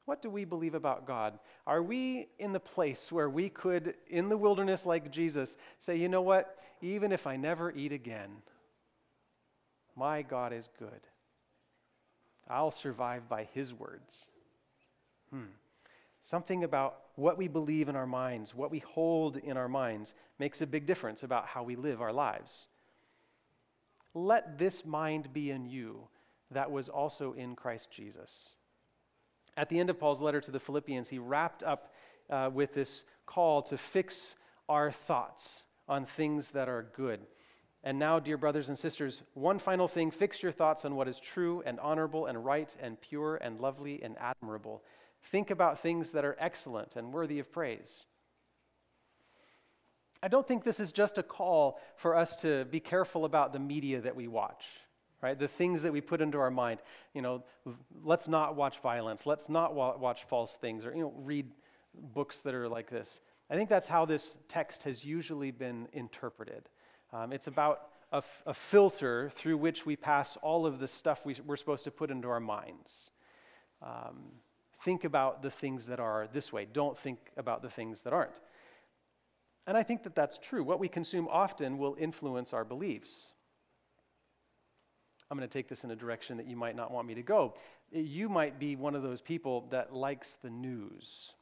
What 0.07 0.21
do 0.21 0.29
we 0.29 0.45
believe 0.45 0.75
about 0.75 1.07
God? 1.07 1.39
Are 1.67 1.83
we 1.83 2.29
in 2.39 2.53
the 2.53 2.61
place 2.61 3.11
where 3.11 3.31
we 3.31 3.49
could, 3.49 3.95
in 4.09 4.29
the 4.29 4.37
wilderness 4.37 4.85
like 4.85 5.11
Jesus, 5.11 5.57
say, 5.79 5.97
you 5.97 6.09
know 6.09 6.21
what? 6.21 6.59
Even 6.83 7.13
if 7.13 7.27
I 7.27 7.37
never 7.37 7.73
eat 7.73 7.93
again, 7.93 8.31
my 9.97 10.23
God 10.23 10.53
is 10.53 10.69
good. 10.79 11.07
I'll 12.49 12.71
survive 12.71 13.29
by 13.29 13.49
his 13.55 13.73
words. 13.73 14.29
Hmm. 15.31 15.45
Something 16.21 16.65
about 16.65 16.99
what 17.15 17.39
we 17.39 17.49
believe 17.49 17.89
in 17.89 17.97
our 17.97 18.07
minds, 18.07 18.55
what 18.55 18.71
we 18.71 18.81
hold 18.81 19.37
in 19.37 19.57
our 19.57 19.69
minds, 19.69 20.15
makes 20.39 20.61
a 20.61 20.67
big 20.67 20.87
difference 20.87 21.23
about 21.23 21.47
how 21.47 21.63
we 21.63 21.77
live 21.77 22.03
our 22.03 22.13
lives. 22.13 22.69
Let 24.15 24.59
this 24.59 24.87
mind 24.87 25.33
be 25.33 25.51
in 25.51 25.67
you 25.67 26.09
that 26.51 26.71
was 26.71 26.89
also 26.89 27.33
in 27.33 27.57
Christ 27.57 27.91
Jesus. 27.91 28.55
At 29.57 29.69
the 29.69 29.79
end 29.79 29.91
of 29.91 29.99
Paul's 29.99 30.21
letter 30.21 30.41
to 30.41 30.51
the 30.51 30.61
Philippians, 30.61 31.09
he 31.09 31.19
wrapped 31.19 31.63
up 31.63 31.93
uh, 32.31 32.51
with 32.53 32.75
this 32.75 33.05
call 33.27 33.63
to 33.63 33.77
fix 33.77 34.35
our 34.69 34.91
thoughts 34.91 35.65
on 35.89 36.07
things 36.07 36.51
that 36.53 36.69
are 36.69 36.87
good. 36.95 37.21
And 37.83 37.99
now, 37.99 38.19
dear 38.19 38.39
brothers 38.39 38.69
and 38.69 38.79
sisters, 38.79 39.23
one 39.35 39.59
final 39.59 39.87
thing 39.87 40.11
fix 40.11 40.43
your 40.43 40.53
thoughts 40.53 40.85
on 40.85 40.97
what 40.97 41.07
is 41.07 41.21
true 41.21 41.63
and 41.67 41.79
honorable 41.81 42.27
and 42.27 42.43
right 42.43 42.75
and 42.81 42.99
pure 43.01 43.37
and 43.37 43.61
lovely 43.61 44.03
and 44.03 44.17
admirable. 44.19 44.83
Think 45.25 45.51
about 45.51 45.79
things 45.79 46.13
that 46.13 46.25
are 46.25 46.37
excellent 46.41 46.97
and 46.97 47.13
worthy 47.13 47.39
of 47.39 47.53
praise. 47.53 48.07
I 50.25 50.29
don't 50.29 50.49
think 50.49 50.65
this 50.65 50.81
is 50.81 50.91
just 50.91 51.19
a 51.19 51.23
call 51.23 51.79
for 51.97 52.17
us 52.17 52.35
to 52.37 52.65
be 52.71 52.81
careful 52.81 53.27
about 53.27 53.53
the 53.53 53.59
media 53.59 54.01
that 54.01 54.17
we 54.17 54.27
watch, 54.27 54.65
right? 55.21 55.39
The 55.39 55.47
things 55.47 55.83
that 55.83 55.93
we 55.93 56.01
put 56.01 56.23
into 56.23 56.39
our 56.39 56.51
mind. 56.51 56.81
You 57.13 57.21
know, 57.21 57.43
let's 58.03 58.27
not 58.27 58.57
watch 58.57 58.79
violence. 58.79 59.27
Let's 59.27 59.51
not 59.51 59.75
wa- 59.75 59.99
watch 59.99 60.25
false 60.25 60.55
things 60.55 60.87
or, 60.87 60.95
you 60.95 61.03
know, 61.03 61.13
read 61.19 61.51
books 62.15 62.41
that 62.41 62.55
are 62.55 62.71
like 62.71 62.89
this. 62.89 63.21
I 63.51 63.55
think 63.55 63.69
that's 63.69 63.87
how 63.87 64.07
this 64.07 64.39
text 64.49 64.85
has 64.85 65.05
usually 65.05 65.51
been 65.51 65.89
interpreted. 65.93 66.71
Um, 67.13 67.31
it's 67.31 67.47
about 67.47 67.89
a, 68.11 68.17
f- 68.17 68.43
a 68.47 68.55
filter 68.55 69.29
through 69.29 69.59
which 69.59 69.85
we 69.85 69.95
pass 69.95 70.39
all 70.41 70.65
of 70.65 70.79
the 70.79 70.89
stuff 70.89 71.27
we, 71.27 71.37
are 71.47 71.57
supposed 71.59 71.85
to 71.85 71.91
put 71.91 72.11
into 72.11 72.29
our 72.29 72.41
minds. 72.41 73.11
Um, 73.83 74.23
think 74.81 75.05
about 75.05 75.43
the 75.43 75.51
things 75.51 75.87
that 75.89 76.01
are 76.01 76.29
this 76.33 76.51
way. 76.51 76.67
Don't 76.73 76.97
think 76.97 77.19
about 77.37 77.61
the 77.61 77.69
things 77.69 78.01
that 78.03 78.15
aren't. 78.15 78.41
And 79.67 79.77
I 79.77 79.83
think 79.83 80.03
that 80.03 80.15
that's 80.15 80.39
true. 80.39 80.63
What 80.63 80.79
we 80.79 80.89
consume 80.89 81.27
often 81.31 81.79
will 81.79 81.97
influence 81.99 82.53
our 82.53 82.65
beliefs. 82.65 83.33
I'm 85.31 85.39
going 85.39 85.49
to 85.49 85.53
take 85.53 85.69
this 85.69 85.85
in 85.85 85.91
a 85.91 85.97
direction 85.97 86.37
that 86.37 86.47
you 86.47 86.57
might 86.57 86.77
not 86.77 86.91
want 86.91 87.09
me 87.09 87.15
to 87.15 87.23
go. 87.23 87.55
You 87.91 88.29
might 88.29 88.59
be 88.59 88.77
one 88.77 88.95
of 88.95 89.03
those 89.03 89.21
people 89.21 89.67
that 89.71 89.95
likes 89.95 90.37
the 90.37 90.51
news. 90.51 91.33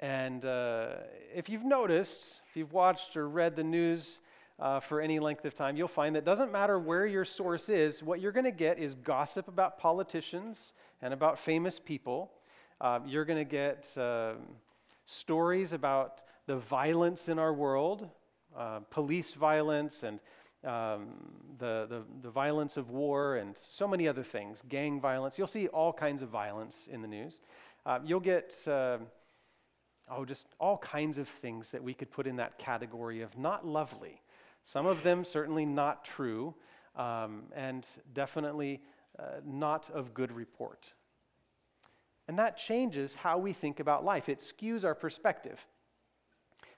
And 0.00 0.44
uh, 0.44 0.88
if 1.34 1.48
you've 1.48 1.64
noticed, 1.64 2.40
if 2.48 2.56
you've 2.56 2.72
watched 2.72 3.16
or 3.16 3.28
read 3.28 3.56
the 3.56 3.64
news 3.64 4.20
uh, 4.58 4.80
for 4.80 5.00
any 5.00 5.18
length 5.18 5.44
of 5.44 5.54
time, 5.54 5.76
you'll 5.76 5.86
find 5.88 6.16
that 6.16 6.24
doesn't 6.24 6.50
matter 6.50 6.78
where 6.78 7.06
your 7.06 7.24
source 7.24 7.68
is, 7.68 8.02
what 8.02 8.20
you're 8.20 8.32
going 8.32 8.44
to 8.44 8.50
get 8.50 8.78
is 8.78 8.94
gossip 8.94 9.48
about 9.48 9.78
politicians 9.78 10.72
and 11.02 11.12
about 11.12 11.38
famous 11.38 11.78
people. 11.78 12.32
Um, 12.80 13.06
you're 13.06 13.24
going 13.24 13.38
to 13.38 13.50
get 13.50 13.96
uh, 13.96 14.32
stories 15.04 15.72
about 15.72 16.24
the 16.46 16.56
violence 16.56 17.28
in 17.28 17.38
our 17.38 17.52
world, 17.52 18.08
uh, 18.56 18.80
police 18.90 19.34
violence, 19.34 20.02
and 20.02 20.20
um, 20.64 21.08
the, 21.58 21.86
the, 21.88 22.02
the, 22.22 22.30
violence 22.30 22.76
of 22.76 22.90
war, 22.90 23.36
and 23.36 23.56
so 23.56 23.86
many 23.86 24.08
other 24.08 24.22
things, 24.22 24.62
gang 24.68 25.00
violence. 25.00 25.36
You'll 25.36 25.46
see 25.46 25.68
all 25.68 25.92
kinds 25.92 26.22
of 26.22 26.28
violence 26.28 26.88
in 26.90 27.02
the 27.02 27.08
news. 27.08 27.40
Uh, 27.84 27.98
you'll 28.04 28.20
get, 28.20 28.56
uh, 28.66 28.98
oh, 30.10 30.24
just 30.24 30.46
all 30.58 30.78
kinds 30.78 31.18
of 31.18 31.28
things 31.28 31.70
that 31.70 31.82
we 31.82 31.92
could 31.92 32.10
put 32.10 32.26
in 32.26 32.36
that 32.36 32.58
category 32.58 33.20
of 33.20 33.36
not 33.36 33.66
lovely. 33.66 34.22
Some 34.62 34.86
of 34.86 35.02
them 35.02 35.24
certainly 35.24 35.66
not 35.66 36.04
true, 36.04 36.54
um, 36.96 37.42
and 37.54 37.86
definitely 38.14 38.80
uh, 39.18 39.40
not 39.44 39.90
of 39.90 40.14
good 40.14 40.32
report. 40.32 40.94
And 42.26 42.38
that 42.38 42.56
changes 42.56 43.14
how 43.14 43.36
we 43.36 43.52
think 43.52 43.80
about 43.80 44.04
life. 44.04 44.30
It 44.30 44.38
skews 44.38 44.84
our 44.84 44.94
perspective. 44.94 45.66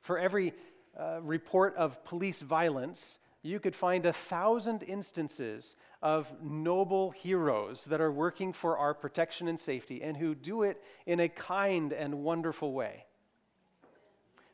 For 0.07 0.21
every 0.21 0.55
uh, 0.97 1.19
report 1.21 1.75
of 1.75 2.05
police 2.05 2.41
violence, 2.41 3.19
you 3.43 3.59
could 3.59 3.75
find 3.75 4.07
a 4.07 4.13
thousand 4.13 4.85
instances 4.85 5.75
of 6.01 6.33
noble 6.41 7.11
heroes 7.11 7.87
that 7.87 8.01
are 8.01 8.13
working 8.13 8.53
for 8.53 8.79
our 8.79 8.95
protection 8.95 9.49
and 9.49 9.59
safety 9.59 10.05
and 10.05 10.17
who 10.17 10.37
do 10.37 10.63
it 10.63 10.81
in 11.07 11.19
a 11.19 11.29
kind 11.29 11.93
and 11.93 12.23
wonderful 12.23 12.73
way. 12.73 13.05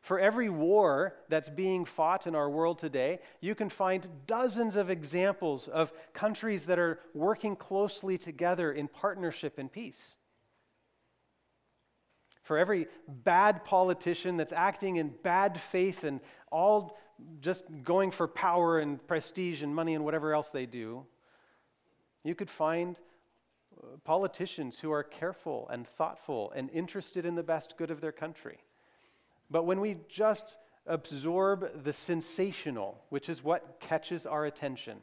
For 0.00 0.18
every 0.18 0.48
war 0.48 1.16
that's 1.28 1.50
being 1.50 1.84
fought 1.84 2.26
in 2.26 2.34
our 2.34 2.48
world 2.48 2.78
today, 2.78 3.18
you 3.42 3.54
can 3.54 3.68
find 3.68 4.08
dozens 4.26 4.74
of 4.74 4.88
examples 4.88 5.68
of 5.68 5.92
countries 6.14 6.64
that 6.64 6.78
are 6.78 6.98
working 7.12 7.56
closely 7.56 8.16
together 8.16 8.72
in 8.72 8.88
partnership 8.88 9.58
and 9.58 9.70
peace 9.70 10.16
for 12.42 12.58
every 12.58 12.86
bad 13.08 13.64
politician 13.64 14.36
that's 14.36 14.52
acting 14.52 14.96
in 14.96 15.12
bad 15.22 15.60
faith 15.60 16.04
and 16.04 16.20
all 16.50 16.98
just 17.40 17.64
going 17.84 18.10
for 18.10 18.26
power 18.26 18.80
and 18.80 19.04
prestige 19.06 19.62
and 19.62 19.74
money 19.74 19.94
and 19.94 20.04
whatever 20.04 20.34
else 20.34 20.50
they 20.50 20.66
do, 20.66 21.06
you 22.24 22.34
could 22.34 22.50
find 22.50 22.98
uh, 23.76 23.96
politicians 24.04 24.78
who 24.78 24.90
are 24.92 25.02
careful 25.02 25.68
and 25.72 25.86
thoughtful 25.86 26.52
and 26.54 26.70
interested 26.70 27.24
in 27.24 27.34
the 27.34 27.42
best 27.42 27.76
good 27.76 27.90
of 27.90 28.00
their 28.00 28.12
country. 28.12 28.58
But 29.50 29.64
when 29.64 29.80
we 29.80 29.98
just 30.08 30.56
absorb 30.86 31.84
the 31.84 31.92
sensational, 31.92 33.02
which 33.10 33.28
is 33.28 33.44
what 33.44 33.78
catches 33.80 34.26
our 34.26 34.46
attention, 34.46 34.98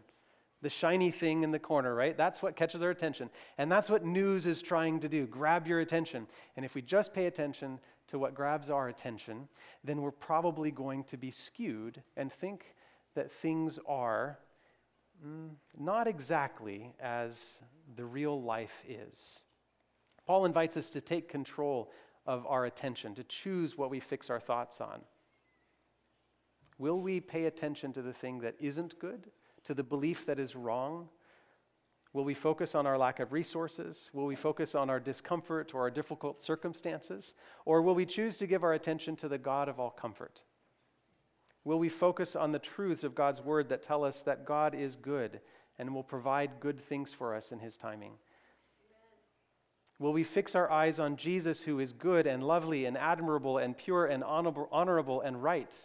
the 0.62 0.70
shiny 0.70 1.12
thing 1.12 1.43
in 1.43 1.51
the 1.51 1.60
corner, 1.60 1.95
right? 1.95 2.18
That's 2.18 2.41
what 2.41 2.55
catches 2.55 2.82
our 2.82 2.89
attention. 2.89 3.30
And 3.57 3.72
that's 3.72 3.89
what 3.89 4.05
news 4.05 4.45
is 4.45 4.62
trying 4.62 4.99
to 4.99 5.10
do 5.10 5.26
grab 5.26 5.68
your 5.68 5.80
attention. 5.80 6.28
And 6.55 6.66
if 6.66 6.76
we 6.76 6.82
just 6.82 7.14
pay 7.14 7.28
attention 7.28 7.80
to 8.07 8.20
what 8.20 8.34
grabs 8.34 8.70
our 8.70 8.89
attention, 8.89 9.47
then 9.84 10.01
we're 10.01 10.12
probably 10.12 10.72
going 10.72 11.03
to 11.05 11.18
be 11.18 11.32
skewed 11.32 12.01
and 12.18 12.32
think 12.32 12.76
that 13.16 13.32
things 13.32 13.80
are 13.88 14.39
mm, 15.26 15.49
not 15.78 16.07
exactly 16.07 16.91
as 16.99 17.60
the 17.95 18.05
real 18.05 18.41
life 18.41 18.84
is. 18.88 19.43
Paul 20.26 20.45
invites 20.45 20.78
us 20.78 20.89
to 20.91 21.01
take 21.01 21.30
control 21.30 21.91
of 22.26 22.45
our 22.45 22.66
attention, 22.66 23.16
to 23.16 23.24
choose 23.24 23.78
what 23.78 23.89
we 23.89 23.99
fix 23.99 24.30
our 24.30 24.39
thoughts 24.39 24.82
on. 24.82 25.01
Will 26.78 27.01
we 27.01 27.20
pay 27.20 27.45
attention 27.45 27.93
to 27.93 28.01
the 28.01 28.14
thing 28.14 28.39
that 28.39 28.55
isn't 28.60 28.99
good? 28.99 29.32
To 29.70 29.76
the 29.76 29.84
belief 29.84 30.26
that 30.26 30.39
is 30.39 30.55
wrong? 30.55 31.07
Will 32.11 32.24
we 32.24 32.34
focus 32.34 32.74
on 32.74 32.88
our 32.88 32.97
lack 32.97 33.20
of 33.20 33.32
resources? 33.32 34.09
Will 34.13 34.26
we 34.26 34.36
focus 34.36 34.74
on 34.74 34.89
our 34.89 34.99
discomfort 34.99 35.76
or 35.76 35.82
our 35.82 35.91
difficult 35.91 36.41
circumstances? 36.41 37.36
Or 37.65 37.84
will 37.84 37.93
we 37.93 38.07
choose 38.07 38.36
to 38.38 38.47
give 38.47 38.63
our 38.63 38.74
attention 38.74 39.15
to 39.17 39.28
the 39.28 39.38
God 39.38 39.70
of 39.70 39.80
all 39.80 39.91
comfort? 39.91 40.41
Will 41.63 41.78
we 41.78 41.88
focus 41.88 42.36
on 42.36 42.51
the 42.51 42.57
truths 42.57 43.03
of 43.03 43.13
God's 43.13 43.41
word 43.41 43.70
that 43.70 43.84
tell 43.84 44.03
us 44.03 44.24
that 44.24 44.43
God 44.43 44.74
is 44.74 44.95
good 44.95 45.39
and 45.78 45.93
will 45.93 46.01
provide 46.01 46.59
good 46.59 46.80
things 46.80 47.13
for 47.13 47.36
us 47.36 47.51
in 47.51 47.59
his 47.59 47.78
timing? 47.78 48.13
Will 49.99 50.13
we 50.13 50.24
fix 50.24 50.55
our 50.55 50.72
eyes 50.72 50.97
on 50.97 51.15
Jesus, 51.15 51.61
who 51.61 51.80
is 51.80 51.91
good 51.91 52.26
and 52.26 52.43
lovely 52.43 52.86
and 52.86 52.97
admirable 52.97 53.59
and 53.59 53.78
pure 53.78 54.07
and 54.07 54.24
honorable 54.24 55.22
and 55.22 55.43
right? 55.43 55.78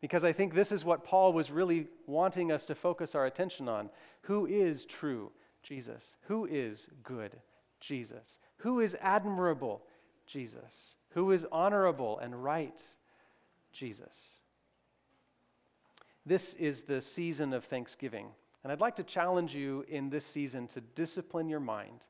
Because 0.00 0.24
I 0.24 0.32
think 0.32 0.54
this 0.54 0.72
is 0.72 0.84
what 0.84 1.04
Paul 1.04 1.32
was 1.32 1.50
really 1.50 1.86
wanting 2.06 2.52
us 2.52 2.64
to 2.66 2.74
focus 2.74 3.14
our 3.14 3.26
attention 3.26 3.68
on. 3.68 3.88
Who 4.22 4.46
is 4.46 4.84
true? 4.84 5.30
Jesus. 5.62 6.16
Who 6.22 6.46
is 6.46 6.88
good? 7.02 7.36
Jesus. 7.80 8.38
Who 8.58 8.80
is 8.80 8.96
admirable? 9.00 9.82
Jesus. 10.26 10.96
Who 11.10 11.32
is 11.32 11.46
honorable 11.50 12.18
and 12.18 12.42
right? 12.42 12.82
Jesus. 13.72 14.40
This 16.26 16.54
is 16.54 16.82
the 16.82 17.00
season 17.00 17.52
of 17.52 17.64
Thanksgiving. 17.64 18.28
And 18.62 18.72
I'd 18.72 18.80
like 18.80 18.96
to 18.96 19.02
challenge 19.02 19.54
you 19.54 19.84
in 19.88 20.08
this 20.08 20.24
season 20.24 20.66
to 20.68 20.80
discipline 20.80 21.48
your 21.48 21.60
mind, 21.60 22.06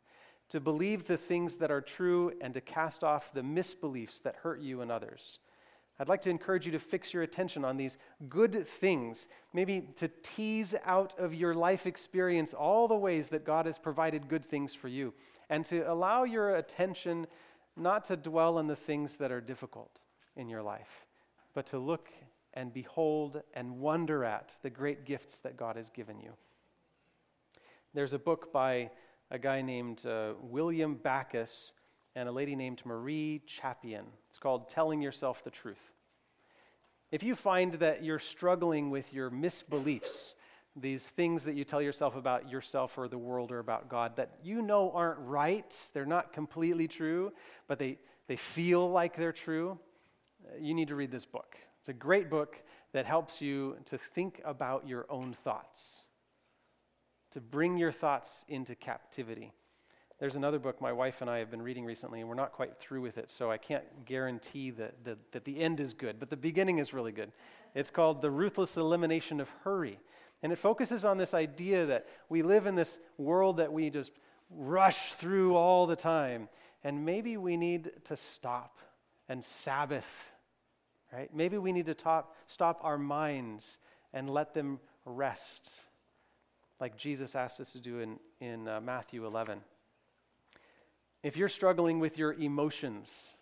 to 0.51 0.61
believe 0.61 1.07
the 1.07 1.17
things 1.17 1.57
that 1.57 1.73
are 1.73 1.81
true, 1.81 2.33
and 2.41 2.55
to 2.55 2.61
cast 2.61 3.03
off 3.03 3.35
the 3.35 3.43
misbeliefs 3.43 4.23
that 4.23 4.37
hurt 4.37 4.61
you 4.61 4.81
and 4.81 4.93
others. 4.93 5.41
I'd 5.99 6.09
like 6.09 6.23
to 6.23 6.31
encourage 6.31 6.67
you 6.67 6.73
to 6.73 6.81
fix 6.81 7.15
your 7.15 7.23
attention 7.23 7.65
on 7.65 7.77
these 7.77 7.99
good 8.29 8.67
things, 8.67 9.29
maybe 9.53 9.89
to 9.97 10.09
tease 10.23 10.75
out 10.85 11.15
of 11.19 11.35
your 11.35 11.55
life 11.55 11.87
experience 11.87 12.53
all 12.53 12.89
the 12.89 12.97
ways 12.97 13.29
that 13.29 13.45
God 13.45 13.67
has 13.67 13.79
provided 13.79 14.29
good 14.29 14.45
things 14.45 14.75
for 14.75 14.89
you, 14.89 15.15
and 15.49 15.65
to 15.67 15.83
allow 15.83 16.25
your 16.25 16.57
attention 16.57 17.27
not 17.77 18.05
to 18.07 18.17
dwell 18.17 18.59
on 18.59 18.67
the 18.67 18.77
things 18.77 19.17
that 19.17 19.31
are 19.31 19.41
difficult 19.41 20.01
in 20.37 20.49
your 20.49 20.63
life, 20.63 21.07
but 21.55 21.67
to 21.67 21.79
look 21.79 22.09
and 22.55 22.73
behold 22.73 23.43
and 23.55 23.79
wonder 23.79 24.25
at 24.25 24.59
the 24.63 24.71
great 24.71 25.05
gifts 25.05 25.41
that 25.41 25.57
God 25.57 25.77
has 25.77 25.91
given 25.91 26.19
you. 26.21 26.33
There's 27.93 28.13
a 28.13 28.19
book 28.19 28.53
by 28.53 28.91
a 29.31 29.39
guy 29.39 29.61
named 29.63 30.07
uh, 30.07 30.35
William 30.41 30.95
Backus 30.97 31.73
and 32.17 32.29
a 32.29 32.33
lady 32.33 32.55
named 32.55 32.83
Marie 32.85 33.43
Chapian. 33.47 34.05
It's 34.29 34.39
called 34.39 34.69
Telling 34.69 35.03
Yourself 35.03 35.43
the 35.43 35.51
Truth. 35.51 35.91
If 37.11 37.23
you 37.23 37.35
find 37.35 37.75
that 37.75 38.03
you're 38.03 38.19
struggling 38.19 38.91
with 38.91 39.13
your 39.13 39.31
misbeliefs, 39.31 40.35
these 40.77 41.09
things 41.11 41.45
that 41.45 41.55
you 41.55 41.65
tell 41.65 41.81
yourself 41.81 42.17
about 42.17 42.51
yourself 42.51 42.99
or 42.99 43.07
the 43.07 43.19
world 43.19 43.53
or 43.53 43.61
about 43.61 43.89
God 43.89 44.17
that 44.17 44.39
you 44.43 44.63
know 44.63 44.91
aren't 44.93 45.21
right, 45.21 45.77
they're 45.93 46.07
not 46.07 46.33
completely 46.33 46.89
true, 46.89 47.33
but 47.69 47.79
they, 47.79 47.99
they 48.27 48.37
feel 48.37 48.91
like 48.91 49.17
they're 49.17 49.33
true, 49.33 49.79
you 50.59 50.75
need 50.75 50.89
to 50.89 50.97
read 50.97 51.11
this 51.11 51.25
book. 51.25 51.57
It's 51.79 51.89
a 51.89 51.93
great 51.93 52.29
book 52.31 52.57
that 52.93 53.07
helps 53.07 53.41
you 53.41 53.77
to 53.87 53.99
think 53.99 54.41
about 54.45 54.89
your 54.89 55.07
own 55.11 55.37
thoughts, 55.45 56.07
to 57.33 57.41
bring 57.41 57.77
your 57.77 57.93
thoughts 57.93 58.45
into 58.49 58.75
captivity. 58.75 59.53
There's 60.25 60.37
another 60.37 60.59
book 60.59 60.81
my 60.81 60.91
wife 60.91 61.21
and 61.21 61.29
I 61.29 61.37
have 61.41 61.51
been 61.51 61.61
reading 61.61 61.85
recently, 61.85 62.21
and 62.21 62.31
we're 62.31 62.35
not 62.35 62.53
quite 62.53 62.79
through 62.79 63.03
with 63.03 63.19
it, 63.19 63.29
so 63.29 63.51
I 63.51 63.59
can't 63.59 63.85
guarantee 64.07 64.71
that, 64.71 65.05
that, 65.05 65.19
that 65.33 65.45
the 65.45 65.61
end 65.61 65.81
is 65.81 65.93
good, 65.93 66.19
but 66.19 66.31
the 66.31 66.37
beginning 66.39 66.79
is 66.79 66.95
really 66.95 67.13
good. 67.13 67.31
It's 67.75 67.91
called 67.91 68.23
The 68.23 68.31
Ruthless 68.31 68.79
Elimination 68.79 69.39
of 69.39 69.51
Hurry. 69.65 69.99
And 70.43 70.51
it 70.51 70.57
focuses 70.57 71.05
on 71.05 71.19
this 71.19 71.35
idea 71.35 71.85
that 71.85 72.07
we 72.31 72.41
live 72.41 72.67
in 72.67 72.75
this 72.75 72.99
world 73.19 73.59
that 73.59 73.71
we 73.71 73.91
just 73.91 74.13
rush 74.49 75.13
through 75.13 75.57
all 75.57 75.87
the 75.87 75.95
time. 75.95 76.49
And 76.85 77.05
maybe 77.05 77.37
we 77.37 77.59
need 77.59 77.91
to 78.05 78.17
stop 78.17 78.79
and 79.29 79.45
Sabbath, 79.45 80.31
right? 81.13 81.29
Maybe 81.35 81.59
we 81.59 81.71
need 81.71 81.85
to 81.85 81.95
top, 81.95 82.35
stop 82.47 82.81
our 82.83 82.97
minds 82.97 83.77
and 84.15 84.31
let 84.31 84.55
them 84.55 84.81
rest, 85.05 85.71
like 86.81 86.97
Jesus 86.97 87.35
asked 87.35 87.61
us 87.61 87.75
to 87.75 87.79
do 87.79 87.99
in, 87.99 88.19
in 88.41 88.67
uh, 88.67 88.81
Matthew 88.81 89.27
11. 89.27 89.61
If 91.25 91.39
you're 91.39 91.49
struggling 91.49 92.01
with 92.01 92.19
your 92.19 92.35
emotions, 92.35 93.39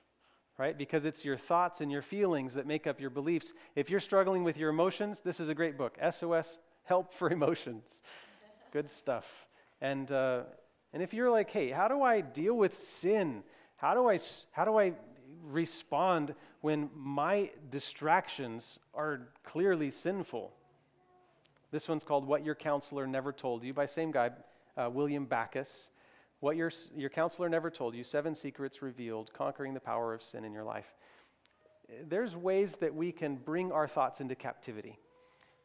right? 0.56 0.78
Because 0.78 1.04
it's 1.04 1.24
your 1.24 1.36
thoughts 1.36 1.80
and 1.80 1.90
your 1.90 2.00
feelings 2.00 2.54
that 2.54 2.64
make 2.64 2.86
up 2.86 3.00
your 3.00 3.10
beliefs. 3.10 3.52
If 3.74 3.90
you're 3.90 3.98
struggling 3.98 4.44
with 4.44 4.56
your 4.56 4.70
emotions, 4.70 5.20
this 5.20 5.40
is 5.40 5.48
a 5.48 5.54
great 5.54 5.76
book 5.76 5.98
SOS 6.10 6.60
Help 6.84 7.12
for 7.12 7.28
Emotions. 7.30 8.02
Good 8.72 8.88
stuff. 8.88 9.48
And, 9.80 10.12
uh, 10.12 10.42
and 10.92 11.02
if 11.02 11.12
you're 11.12 11.28
like, 11.28 11.50
hey, 11.50 11.70
how 11.70 11.88
do 11.88 12.02
I 12.02 12.20
deal 12.20 12.54
with 12.54 12.78
sin? 12.78 13.42
How 13.78 13.94
do 13.94 14.08
I, 14.08 14.20
how 14.52 14.64
do 14.64 14.78
I 14.78 14.92
respond 15.42 16.36
when 16.60 16.88
my 16.94 17.50
distractions 17.68 18.78
are 18.94 19.28
clearly 19.42 19.90
sinful? 19.90 20.52
This 21.72 21.88
one's 21.88 22.04
called 22.04 22.28
What 22.28 22.44
Your 22.44 22.54
Counselor 22.54 23.08
Never 23.08 23.32
Told 23.32 23.64
You 23.64 23.74
by 23.74 23.86
same 23.86 24.12
guy, 24.12 24.30
uh, 24.76 24.88
William 24.88 25.24
Backus. 25.24 25.90
What 26.42 26.56
your, 26.56 26.72
your 26.96 27.08
counselor 27.08 27.48
never 27.48 27.70
told 27.70 27.94
you, 27.94 28.02
seven 28.02 28.34
secrets 28.34 28.82
revealed, 28.82 29.32
conquering 29.32 29.74
the 29.74 29.80
power 29.80 30.12
of 30.12 30.24
sin 30.24 30.44
in 30.44 30.52
your 30.52 30.64
life. 30.64 30.92
There's 32.08 32.34
ways 32.34 32.74
that 32.78 32.92
we 32.92 33.12
can 33.12 33.36
bring 33.36 33.70
our 33.70 33.86
thoughts 33.86 34.20
into 34.20 34.34
captivity. 34.34 34.98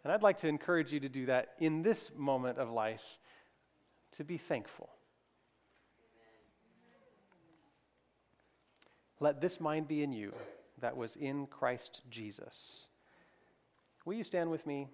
And 0.04 0.14
I'd 0.14 0.22
like 0.22 0.38
to 0.38 0.48
encourage 0.48 0.94
you 0.94 1.00
to 1.00 1.10
do 1.10 1.26
that 1.26 1.56
in 1.58 1.82
this 1.82 2.12
moment 2.16 2.60
of 2.60 2.70
life, 2.70 3.18
to 4.18 4.24
be 4.24 4.38
thankful. 4.38 4.92
Let 9.20 9.42
this 9.42 9.60
mind 9.60 9.88
be 9.88 10.04
in 10.04 10.12
you 10.12 10.32
that 10.80 10.96
was 10.96 11.16
in 11.16 11.48
Christ 11.48 12.02
Jesus. 12.12 12.86
Will 14.06 14.14
you 14.14 14.24
stand 14.24 14.52
with 14.52 14.68
me 14.68 14.86